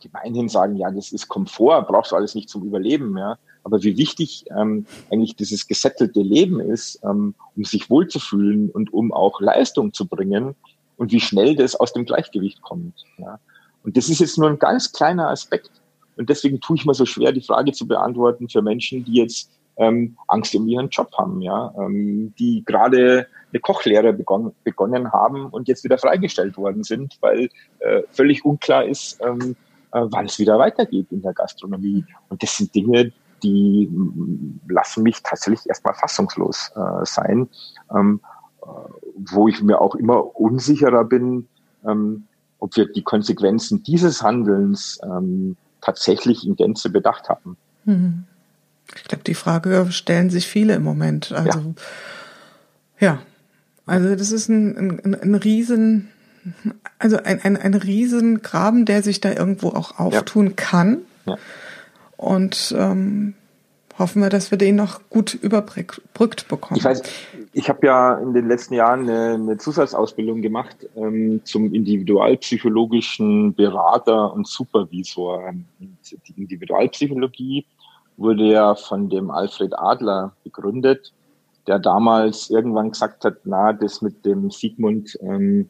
[0.00, 3.38] gemeinhin sagen, ja, das ist Komfort, brauchst du alles nicht zum Überleben, ja.
[3.62, 9.12] Aber wie wichtig ähm, eigentlich dieses gesettelte Leben ist, ähm, um sich wohlzufühlen und um
[9.12, 10.54] auch Leistung zu bringen
[10.96, 13.04] und wie schnell das aus dem Gleichgewicht kommt.
[13.18, 13.38] Ja.
[13.84, 15.70] Und das ist jetzt nur ein ganz kleiner Aspekt.
[16.16, 19.50] Und deswegen tue ich mir so schwer, die Frage zu beantworten für Menschen, die jetzt
[19.76, 25.46] ähm, Angst um ihren Job haben, ja, ähm, die gerade eine Kochlehre begonnen, begonnen haben
[25.46, 29.56] und jetzt wieder freigestellt worden sind, weil äh, völlig unklar ist, ähm,
[29.92, 32.04] äh, wann es wieder weitergeht in der Gastronomie.
[32.28, 33.12] Und das sind Dinge,
[33.42, 37.48] die mm, lassen mich tatsächlich erstmal fassungslos äh, sein,
[37.94, 38.20] ähm,
[38.62, 38.66] äh,
[39.32, 41.48] wo ich mir auch immer unsicherer bin,
[41.86, 42.26] ähm,
[42.60, 47.56] ob wir die Konsequenzen dieses Handelns ähm, tatsächlich in Gänze bedacht haben.
[47.84, 48.24] Mhm.
[48.94, 51.32] Ich glaube, die Frage stellen sich viele im Moment.
[51.32, 51.74] Also
[53.00, 53.18] ja, ja.
[53.86, 56.08] also das ist ein, ein, ein Riesen,
[56.98, 60.52] also ein, ein, ein Riesengraben, der sich da irgendwo auch auftun ja.
[60.56, 60.98] kann.
[61.26, 61.36] Ja.
[62.16, 63.34] Und ähm,
[64.00, 66.78] hoffen wir, dass wir den noch gut überbrückt bekommen.
[66.78, 67.02] Ich weiß,
[67.52, 74.32] ich habe ja in den letzten Jahren eine, eine Zusatzausbildung gemacht ähm, zum individualpsychologischen Berater
[74.32, 75.44] und Supervisor.
[75.78, 75.96] Und
[76.28, 77.66] die Individualpsychologie
[78.16, 81.12] wurde ja von dem Alfred Adler begründet,
[81.66, 85.68] der damals irgendwann gesagt hat, na, das mit dem Sigmund, ähm,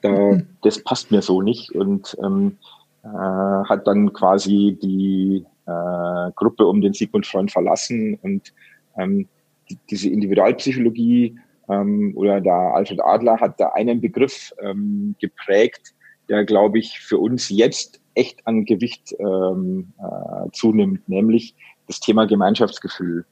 [0.00, 2.58] da, das passt mir so nicht und ähm,
[3.02, 8.52] äh, hat dann quasi die äh, Gruppe um den Sigmund Freund verlassen und
[8.96, 9.28] ähm,
[9.70, 15.94] die, diese Individualpsychologie ähm, oder der Alfred Adler hat da einen Begriff ähm, geprägt,
[16.28, 21.54] der, glaube ich, für uns jetzt echt an Gewicht ähm, äh, zunimmt, nämlich
[21.86, 23.24] das Thema Gemeinschaftsgefühl.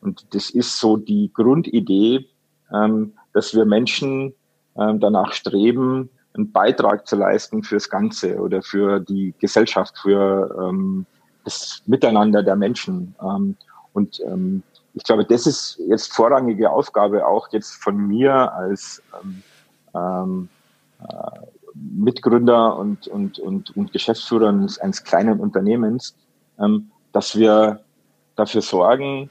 [0.00, 2.26] Und das ist so die Grundidee,
[2.72, 4.34] ähm, dass wir Menschen
[4.76, 11.06] ähm, danach streben, einen Beitrag zu leisten fürs Ganze oder für die Gesellschaft, für ähm,
[11.44, 13.14] das Miteinander der Menschen.
[13.20, 13.56] Ähm,
[13.92, 14.62] und ähm,
[14.94, 19.42] ich glaube, das ist jetzt vorrangige Aufgabe auch jetzt von mir als ähm,
[19.94, 20.48] ähm,
[21.00, 21.40] äh,
[21.74, 26.14] Mitgründer und, und, und, und Geschäftsführer eines, eines kleinen Unternehmens,
[26.58, 27.80] ähm, dass wir
[28.36, 29.30] dafür sorgen,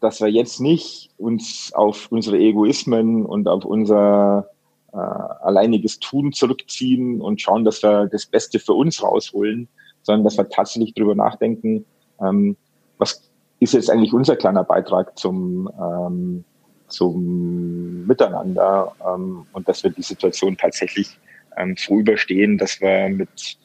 [0.00, 4.48] dass wir jetzt nicht uns auf unsere Egoismen und auf unser
[4.92, 9.68] äh, alleiniges Tun zurückziehen und schauen, dass wir das Beste für uns rausholen,
[10.06, 11.84] sondern dass wir tatsächlich darüber nachdenken,
[12.20, 12.56] ähm,
[12.98, 16.44] was ist jetzt eigentlich unser kleiner Beitrag zum, ähm,
[16.86, 21.18] zum Miteinander ähm, und dass wir die Situation tatsächlich
[21.56, 23.58] ähm, so überstehen, dass wir mit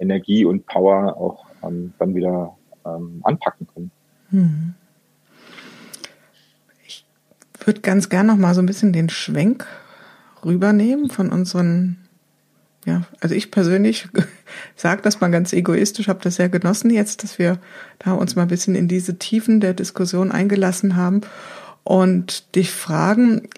[0.00, 3.90] Energie und Power auch ähm, dann wieder ähm, anpacken können.
[4.30, 4.74] Hm.
[6.84, 7.06] Ich
[7.64, 9.64] würde ganz gern noch mal so ein bisschen den Schwenk
[10.44, 12.03] rübernehmen von unseren
[12.84, 14.08] ja, also ich persönlich
[14.76, 17.58] sage das mal ganz egoistisch, habe das sehr genossen jetzt, dass wir
[17.98, 21.22] da uns mal ein bisschen in diese Tiefen der Diskussion eingelassen haben
[21.82, 23.48] und dich fragen,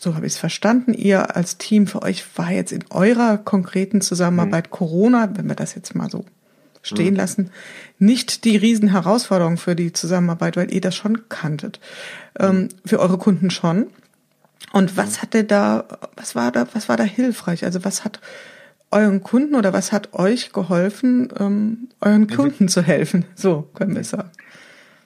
[0.00, 4.00] so habe ich es verstanden, ihr als Team, für euch war jetzt in eurer konkreten
[4.00, 4.70] Zusammenarbeit mhm.
[4.70, 6.24] Corona, wenn wir das jetzt mal so
[6.82, 7.16] stehen mhm.
[7.16, 7.50] lassen,
[7.98, 11.80] nicht die Riesenherausforderung für die Zusammenarbeit, weil ihr das schon kanntet.
[12.38, 12.68] Ähm, mhm.
[12.84, 13.86] für eure Kunden schon.
[14.72, 17.64] Und was hatte da, was war da, was war da hilfreich?
[17.64, 18.20] Also was hat
[18.90, 23.24] euren Kunden oder was hat euch geholfen, ähm, euren Kunden zu helfen?
[23.34, 24.30] So können wir sagen.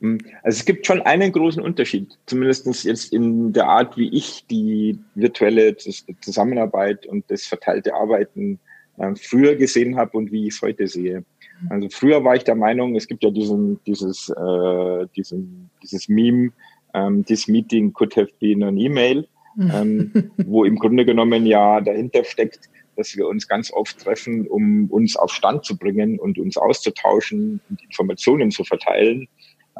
[0.00, 4.46] Hm, also es gibt schon einen großen Unterschied, zumindest jetzt in der Art, wie ich
[4.50, 8.58] die virtuelle Zusammenarbeit und das verteilte Arbeiten
[8.98, 11.24] äh, früher gesehen habe und wie ich es heute sehe.
[11.68, 16.52] Also früher war ich der Meinung, es gibt ja diesen, dieses, äh, diesen, dieses Meme,
[16.94, 19.26] ähm, this meeting could have been an email,
[19.58, 24.90] ähm, wo im Grunde genommen ja dahinter steckt, dass wir uns ganz oft treffen, um
[24.90, 29.28] uns auf Stand zu bringen und uns auszutauschen und Informationen zu verteilen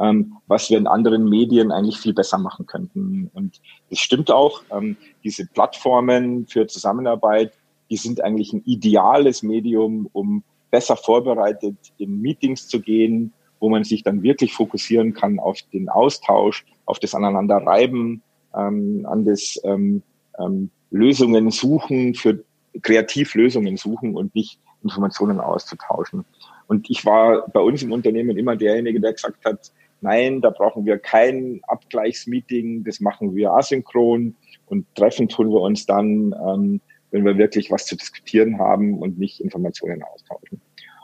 [0.01, 3.31] ähm, was wir in anderen Medien eigentlich viel besser machen könnten.
[3.35, 4.63] Und das stimmt auch.
[4.73, 7.53] Ähm, diese Plattformen für Zusammenarbeit,
[7.91, 13.85] die sind eigentlich ein ideales Medium, um besser vorbereitet in Meetings zu gehen, wo man
[13.85, 18.23] sich dann wirklich fokussieren kann auf den Austausch, auf das Aneinanderreiben,
[18.55, 20.03] ähm, an das ähm,
[20.39, 22.45] ähm, Lösungen suchen, für
[22.83, 26.25] kreativ Lösungen suchen und nicht Informationen auszutauschen.
[26.67, 30.87] Und ich war bei uns im Unternehmen immer derjenige, der gesagt hat, Nein, da brauchen
[30.87, 34.35] wir kein Abgleichsmeeting, das machen wir asynchron
[34.67, 39.19] und treffen tun wir uns dann, ähm, wenn wir wirklich was zu diskutieren haben und
[39.19, 40.61] nicht Informationen austauschen.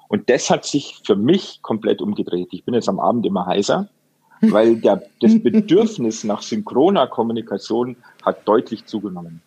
[0.09, 2.49] Und das hat sich für mich komplett umgedreht.
[2.53, 3.89] Ich bin jetzt am Abend immer heißer,
[4.41, 9.41] weil der, das Bedürfnis nach synchroner Kommunikation hat deutlich zugenommen.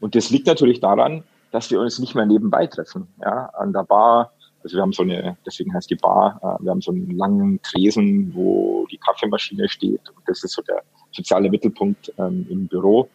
[0.00, 3.06] Und das liegt natürlich daran, dass wir uns nicht mehr nebenbei treffen.
[3.20, 4.32] Ja, an der Bar
[4.64, 7.60] also wir haben so eine, deswegen heißt die Bar, äh, wir haben so einen langen
[7.62, 10.08] Tresen, wo die Kaffeemaschine steht.
[10.08, 13.08] Und das ist so der soziale Mittelpunkt ähm, im Büro.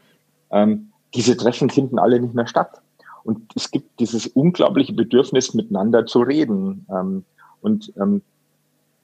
[0.51, 2.81] Ähm, diese Treffen finden alle nicht mehr statt.
[3.23, 6.85] Und es gibt dieses unglaubliche Bedürfnis, miteinander zu reden.
[6.89, 7.25] Ähm,
[7.61, 8.21] und ähm,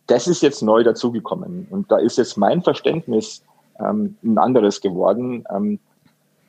[0.07, 1.67] das ist jetzt neu dazugekommen.
[1.69, 3.43] Und da ist jetzt mein Verständnis
[3.79, 5.45] ähm, ein anderes geworden.
[5.49, 5.79] Ähm,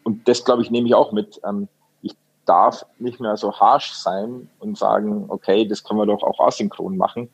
[0.03, 1.41] und das, glaube ich, nehme ich auch mit.
[1.47, 1.69] Ähm,
[2.45, 6.97] darf nicht mehr so harsh sein und sagen, okay, das können wir doch auch asynchron
[6.97, 7.29] machen,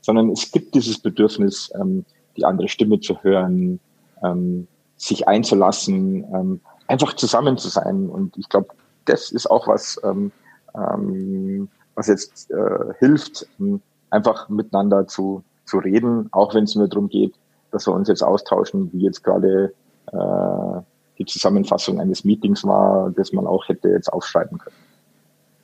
[0.00, 2.04] sondern es gibt dieses Bedürfnis, ähm,
[2.36, 3.80] die andere Stimme zu hören,
[4.22, 8.08] ähm, sich einzulassen, ähm, einfach zusammen zu sein.
[8.08, 8.68] Und ich glaube,
[9.04, 10.32] das ist auch was, ähm,
[10.74, 16.88] ähm, was jetzt äh, hilft, ähm, einfach miteinander zu, zu reden, auch wenn es nur
[16.88, 17.34] darum geht,
[17.70, 19.72] dass wir uns jetzt austauschen, wie jetzt gerade
[20.12, 20.80] äh,
[21.18, 24.76] die Zusammenfassung eines Meetings war, das man auch hätte jetzt aufschreiben können.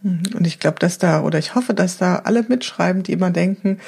[0.02, 0.22] Mhm.
[0.36, 3.78] Und ich glaube, dass da, oder ich hoffe, dass da alle mitschreiben, die immer denken,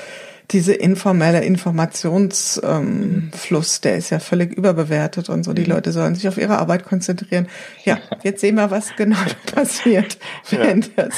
[0.51, 5.53] diese informelle Informationsfluss, ähm, der ist ja völlig überbewertet und so.
[5.55, 5.71] Die mhm.
[5.71, 7.49] Leute sollen sich auf ihre Arbeit konzentrieren.
[7.85, 9.17] Ja, jetzt sehen wir, was genau
[9.55, 10.19] passiert,
[10.51, 10.89] wenn ja.
[10.97, 11.15] das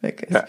[0.00, 0.34] weg ist.
[0.34, 0.44] Ja.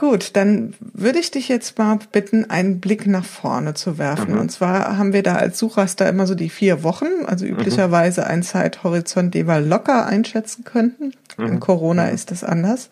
[0.00, 4.32] Gut, dann würde ich dich jetzt mal bitten, einen Blick nach vorne zu werfen.
[4.32, 4.40] Mhm.
[4.40, 7.50] Und zwar haben wir da als Suchraster immer so die vier Wochen, also mhm.
[7.50, 11.12] üblicherweise ein Zeithorizont, den wir locker einschätzen könnten.
[11.36, 11.44] Mhm.
[11.44, 12.14] In Corona mhm.
[12.14, 12.88] ist das anders.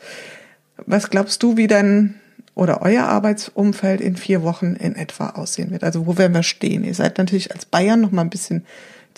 [0.85, 2.17] Was glaubst du, wie dein
[2.55, 5.85] oder euer Arbeitsumfeld in vier Wochen in etwa aussehen wird?
[5.85, 6.85] Also wo werden wir stehen?
[6.85, 8.67] Ihr seid natürlich als Bayern noch mal ein bisschen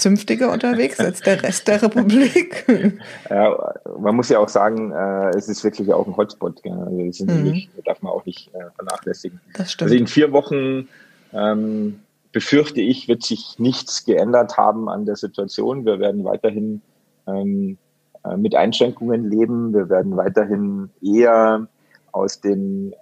[0.01, 2.67] zünftiger unterwegs als der Rest der Republik.
[3.31, 6.63] Ja, man muss ja auch sagen, äh, es ist wirklich auch ein Hotspot.
[6.63, 6.73] Gell?
[6.73, 7.51] Also das mhm.
[7.51, 9.41] nicht, darf man auch nicht äh, vernachlässigen.
[9.55, 9.91] Das stimmt.
[9.91, 10.89] Also in vier Wochen
[11.33, 12.01] ähm,
[12.33, 15.85] befürchte ich, wird sich nichts geändert haben an der Situation.
[15.85, 16.83] Wir werden weiterhin
[17.27, 17.79] ähm,
[18.25, 19.73] äh, mit Einschränkungen leben.
[19.73, 21.67] Wir werden weiterhin eher
[22.13, 22.97] aus den äh,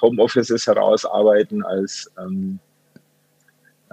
[0.00, 2.58] Homeoffices heraus arbeiten als ähm,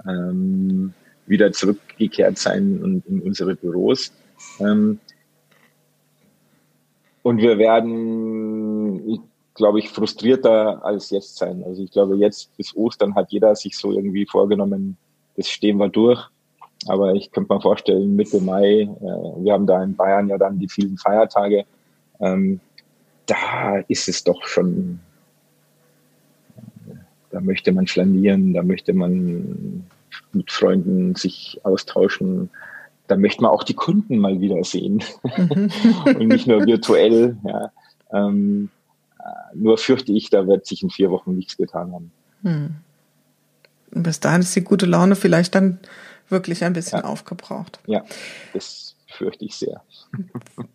[0.06, 0.94] ähm,
[1.26, 4.12] wieder zurückgekehrt sein und in unsere Büros.
[4.60, 4.98] Ähm,
[7.22, 9.22] und wir werden,
[9.54, 11.64] glaube ich, frustrierter als jetzt sein.
[11.64, 14.96] Also ich glaube, jetzt bis Ostern hat jeder sich so irgendwie vorgenommen,
[15.36, 16.20] das stehen wir durch.
[16.86, 20.58] Aber ich könnte mir vorstellen, Mitte Mai, äh, wir haben da in Bayern ja dann
[20.58, 21.64] die vielen Feiertage,
[22.20, 22.60] ähm,
[23.26, 25.00] da ist es doch schon,
[27.30, 29.86] da möchte man flanieren, da möchte man
[30.32, 32.50] mit Freunden sich austauschen.
[33.06, 35.70] Da möchte man auch die Kunden mal wieder sehen mhm.
[36.06, 37.36] und nicht nur virtuell.
[37.44, 37.72] Ja.
[38.12, 38.70] Ähm,
[39.18, 42.12] äh, nur fürchte ich, da wird sich in vier Wochen nichts getan haben.
[42.42, 42.74] Hm.
[43.90, 45.78] Bis dahin ist die gute Laune vielleicht dann
[46.28, 47.04] wirklich ein bisschen ja.
[47.04, 47.78] aufgebraucht.
[47.86, 48.04] Ja,
[48.52, 49.82] das fürchte ich sehr.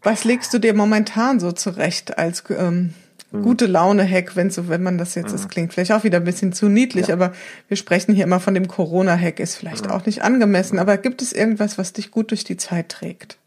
[0.03, 2.93] Was legst du dir momentan so zurecht als ähm.
[3.31, 5.49] Gute Laune-Hack, wenn so, wenn man das jetzt, das mhm.
[5.49, 7.15] klingt vielleicht auch wieder ein bisschen zu niedlich, ja.
[7.15, 7.31] aber
[7.67, 9.91] wir sprechen hier immer von dem Corona-Hack, ist vielleicht mhm.
[9.91, 13.37] auch nicht angemessen, aber gibt es irgendwas, was dich gut durch die Zeit trägt?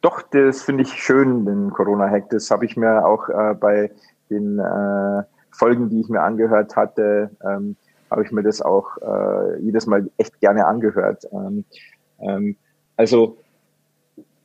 [0.00, 2.30] Doch, das finde ich schön, den Corona-Hack.
[2.30, 3.90] Das habe ich mir auch äh, bei
[4.30, 7.76] den äh, Folgen, die ich mir angehört hatte, ähm,
[8.10, 11.26] habe ich mir das auch äh, jedes Mal echt gerne angehört.
[11.32, 11.64] Ähm,
[12.20, 12.56] ähm,
[12.96, 13.38] also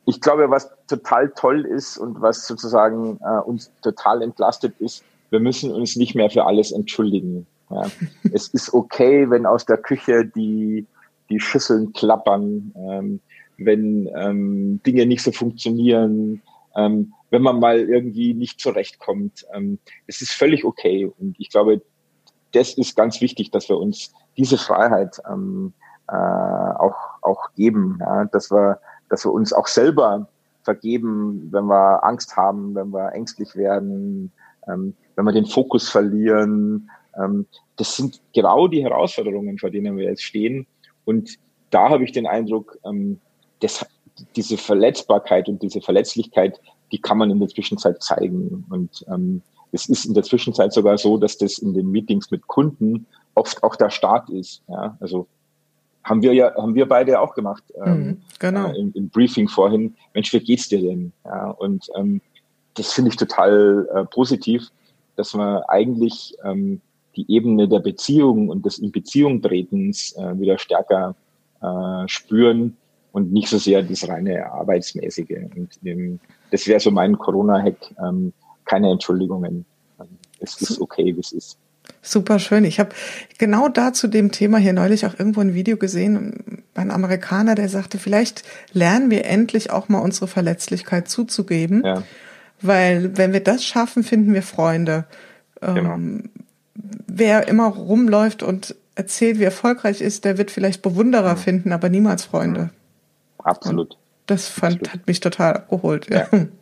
[0.10, 5.39] ich glaube, was total toll ist und was sozusagen äh, uns total entlastet ist, wir
[5.39, 7.45] müssen uns nicht mehr für alles entschuldigen.
[7.70, 7.86] Ja.
[8.34, 10.86] es ist okay, wenn aus der Küche die,
[11.30, 13.20] die Schüsseln klappern, ähm,
[13.57, 16.41] wenn ähm, Dinge nicht so funktionieren,
[16.76, 19.45] ähm, wenn man mal irgendwie nicht zurechtkommt.
[19.53, 21.12] Ähm, es ist völlig okay.
[21.20, 21.82] Und ich glaube,
[22.53, 25.74] das ist ganz wichtig, dass wir uns diese Freiheit ähm,
[26.07, 28.26] äh, auch, auch geben, ja?
[28.26, 28.80] dass, wir,
[29.10, 30.28] dass wir uns auch selber
[30.64, 34.32] vergeben, wenn wir Angst haben, wenn wir ängstlich werden,
[34.68, 36.89] ähm, wenn wir den Fokus verlieren.
[37.18, 37.45] Ähm,
[37.78, 40.68] das sind genau die Herausforderungen, vor denen wir jetzt stehen.
[41.05, 41.38] Und
[41.70, 43.20] da habe ich den Eindruck, ähm,
[43.62, 43.86] das,
[44.36, 46.60] diese Verletzbarkeit und diese Verletzlichkeit,
[46.91, 48.66] die kann man in der Zwischenzeit zeigen.
[48.70, 49.41] Und ähm,
[49.72, 53.05] es ist in der Zwischenzeit sogar so, dass das in den Meetings mit Kunden
[53.36, 54.64] oft auch der Start ist.
[54.68, 54.97] Ja?
[54.99, 55.28] Also
[56.10, 57.64] haben wir ja, haben wir beide auch gemacht.
[57.86, 58.72] Ähm, mhm, genau.
[58.72, 59.95] Äh, im, im, Briefing vorhin.
[60.14, 61.14] Mensch, wie geht's dir denn?
[61.24, 62.20] Ja, und ähm,
[62.74, 64.68] das finde ich total äh, positiv,
[65.16, 66.82] dass man eigentlich ähm,
[67.16, 71.16] die Ebene der Beziehung und des in Beziehung tretens äh, wieder stärker
[71.62, 72.76] äh, spüren
[73.12, 75.49] und nicht so sehr das reine Arbeitsmäßige.
[75.55, 76.20] Und ähm,
[76.51, 77.95] das wäre so mein Corona-Hack.
[78.03, 78.34] Ähm,
[78.66, 79.66] keine Entschuldigungen.
[80.39, 81.57] Es ist okay, wie es ist.
[82.01, 82.63] Super schön.
[82.63, 82.91] Ich habe
[83.37, 86.63] genau da zu dem Thema hier neulich auch irgendwo ein Video gesehen.
[86.75, 91.83] Ein Amerikaner, der sagte, vielleicht lernen wir endlich auch mal unsere Verletzlichkeit zuzugeben.
[91.85, 92.03] Ja.
[92.61, 95.05] Weil wenn wir das schaffen, finden wir Freunde.
[95.61, 95.93] Genau.
[95.93, 96.29] Ähm,
[96.75, 101.39] wer immer rumläuft und erzählt, wie erfolgreich ist, der wird vielleicht Bewunderer mhm.
[101.39, 102.69] finden, aber niemals Freunde.
[103.37, 103.91] Absolut.
[103.91, 104.93] Und das fand, Absolut.
[104.93, 106.09] hat mich total abgeholt.
[106.09, 106.27] Ja.
[106.31, 106.45] ja.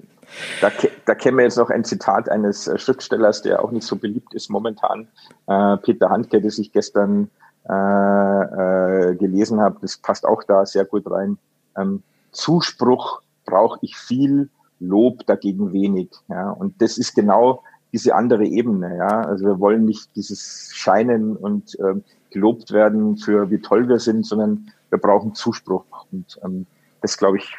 [0.62, 0.72] Da,
[1.06, 4.50] da wir jetzt noch ein Zitat eines äh, Schriftstellers, der auch nicht so beliebt ist
[4.50, 5.08] momentan,
[5.48, 7.30] äh, Peter Handke, das ich gestern
[7.70, 9.78] äh, äh, gelesen habe.
[9.82, 11.38] Das passt auch da sehr gut rein.
[11.78, 14.50] Ähm, Zuspruch brauche ich viel,
[14.80, 16.12] Lob dagegen wenig.
[16.28, 16.52] Ja?
[16.52, 17.64] Und das ist genau
[17.94, 18.98] diese andere Ebene.
[18.98, 19.22] Ja?
[19.22, 24.26] Also wir wollen nicht dieses Scheinen und ähm, gelobt werden für wie toll wir sind,
[24.26, 25.84] sondern wir brauchen Zuspruch.
[26.12, 26.68] Und ähm,
[27.02, 27.58] das, glaube ich,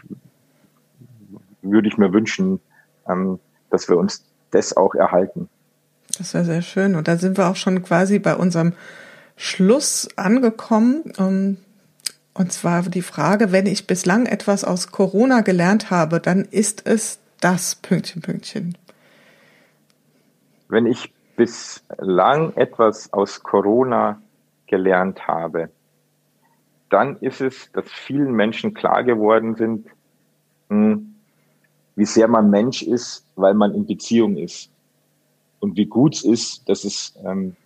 [1.62, 2.60] würde ich mir wünschen,
[3.08, 3.38] ähm,
[3.70, 5.48] dass wir uns das auch erhalten.
[6.16, 6.94] Das wäre sehr schön.
[6.94, 8.72] Und da sind wir auch schon quasi bei unserem
[9.36, 11.12] Schluss angekommen.
[11.18, 11.58] Ähm,
[12.34, 17.18] und zwar die Frage, wenn ich bislang etwas aus Corona gelernt habe, dann ist es
[17.40, 18.76] das Pünktchen, Pünktchen.
[20.68, 24.20] Wenn ich bislang etwas aus Corona
[24.66, 25.70] gelernt habe,
[26.90, 29.86] dann ist es, dass vielen Menschen klar geworden sind,
[30.68, 31.07] hm,
[31.98, 34.70] wie sehr man Mensch ist, weil man in Beziehung ist.
[35.58, 37.56] Und wie gut es ist, dass es ähm,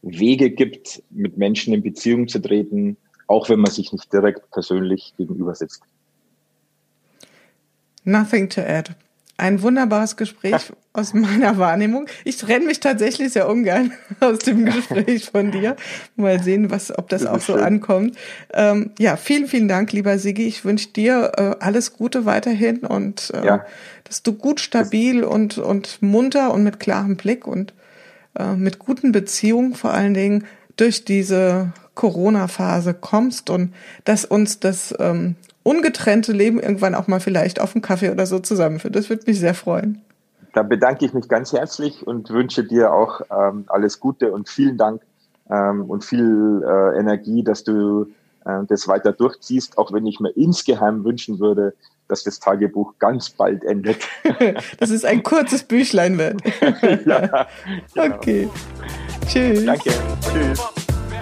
[0.00, 2.96] Wege gibt, mit Menschen in Beziehung zu treten,
[3.26, 5.82] auch wenn man sich nicht direkt persönlich gegenüber sitzt.
[8.04, 8.94] Nothing to add.
[9.40, 12.06] Ein wunderbares Gespräch aus meiner Wahrnehmung.
[12.24, 15.76] Ich trenne mich tatsächlich sehr ungern aus dem Gespräch von dir.
[16.16, 17.62] Mal sehen, was, ob das, das auch so schön.
[17.64, 18.16] ankommt.
[18.52, 20.46] Ähm, ja, vielen, vielen Dank, lieber Sigi.
[20.46, 23.66] Ich wünsche dir äh, alles Gute weiterhin und äh, ja.
[24.04, 27.72] dass du gut, stabil und, und munter und mit klarem Blick und
[28.38, 30.44] äh, mit guten Beziehungen vor allen Dingen
[30.76, 33.72] durch diese Corona-Phase kommst und
[34.04, 38.38] dass uns das ähm, ungetrennte Leben irgendwann auch mal vielleicht auf einen Kaffee oder so
[38.38, 38.96] zusammenführt.
[38.96, 40.02] Das würde mich sehr freuen.
[40.52, 44.76] Da bedanke ich mich ganz herzlich und wünsche dir auch ähm, alles Gute und vielen
[44.76, 45.02] Dank
[45.50, 48.06] ähm, und viel äh, Energie, dass du
[48.44, 51.74] äh, das weiter durchziehst, auch wenn ich mir insgeheim wünschen würde,
[52.08, 53.98] dass das Tagebuch ganz bald endet.
[54.78, 56.40] das ist ein kurzes Büchlein wird.
[57.06, 57.46] ja,
[57.94, 58.16] genau.
[58.16, 58.48] Okay.
[59.26, 59.64] Tschüss.
[59.64, 59.90] Danke.
[60.20, 60.79] Tschüss.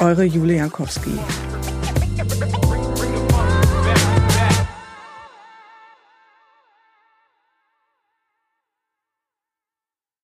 [0.00, 1.12] Eure Julia Jankowski.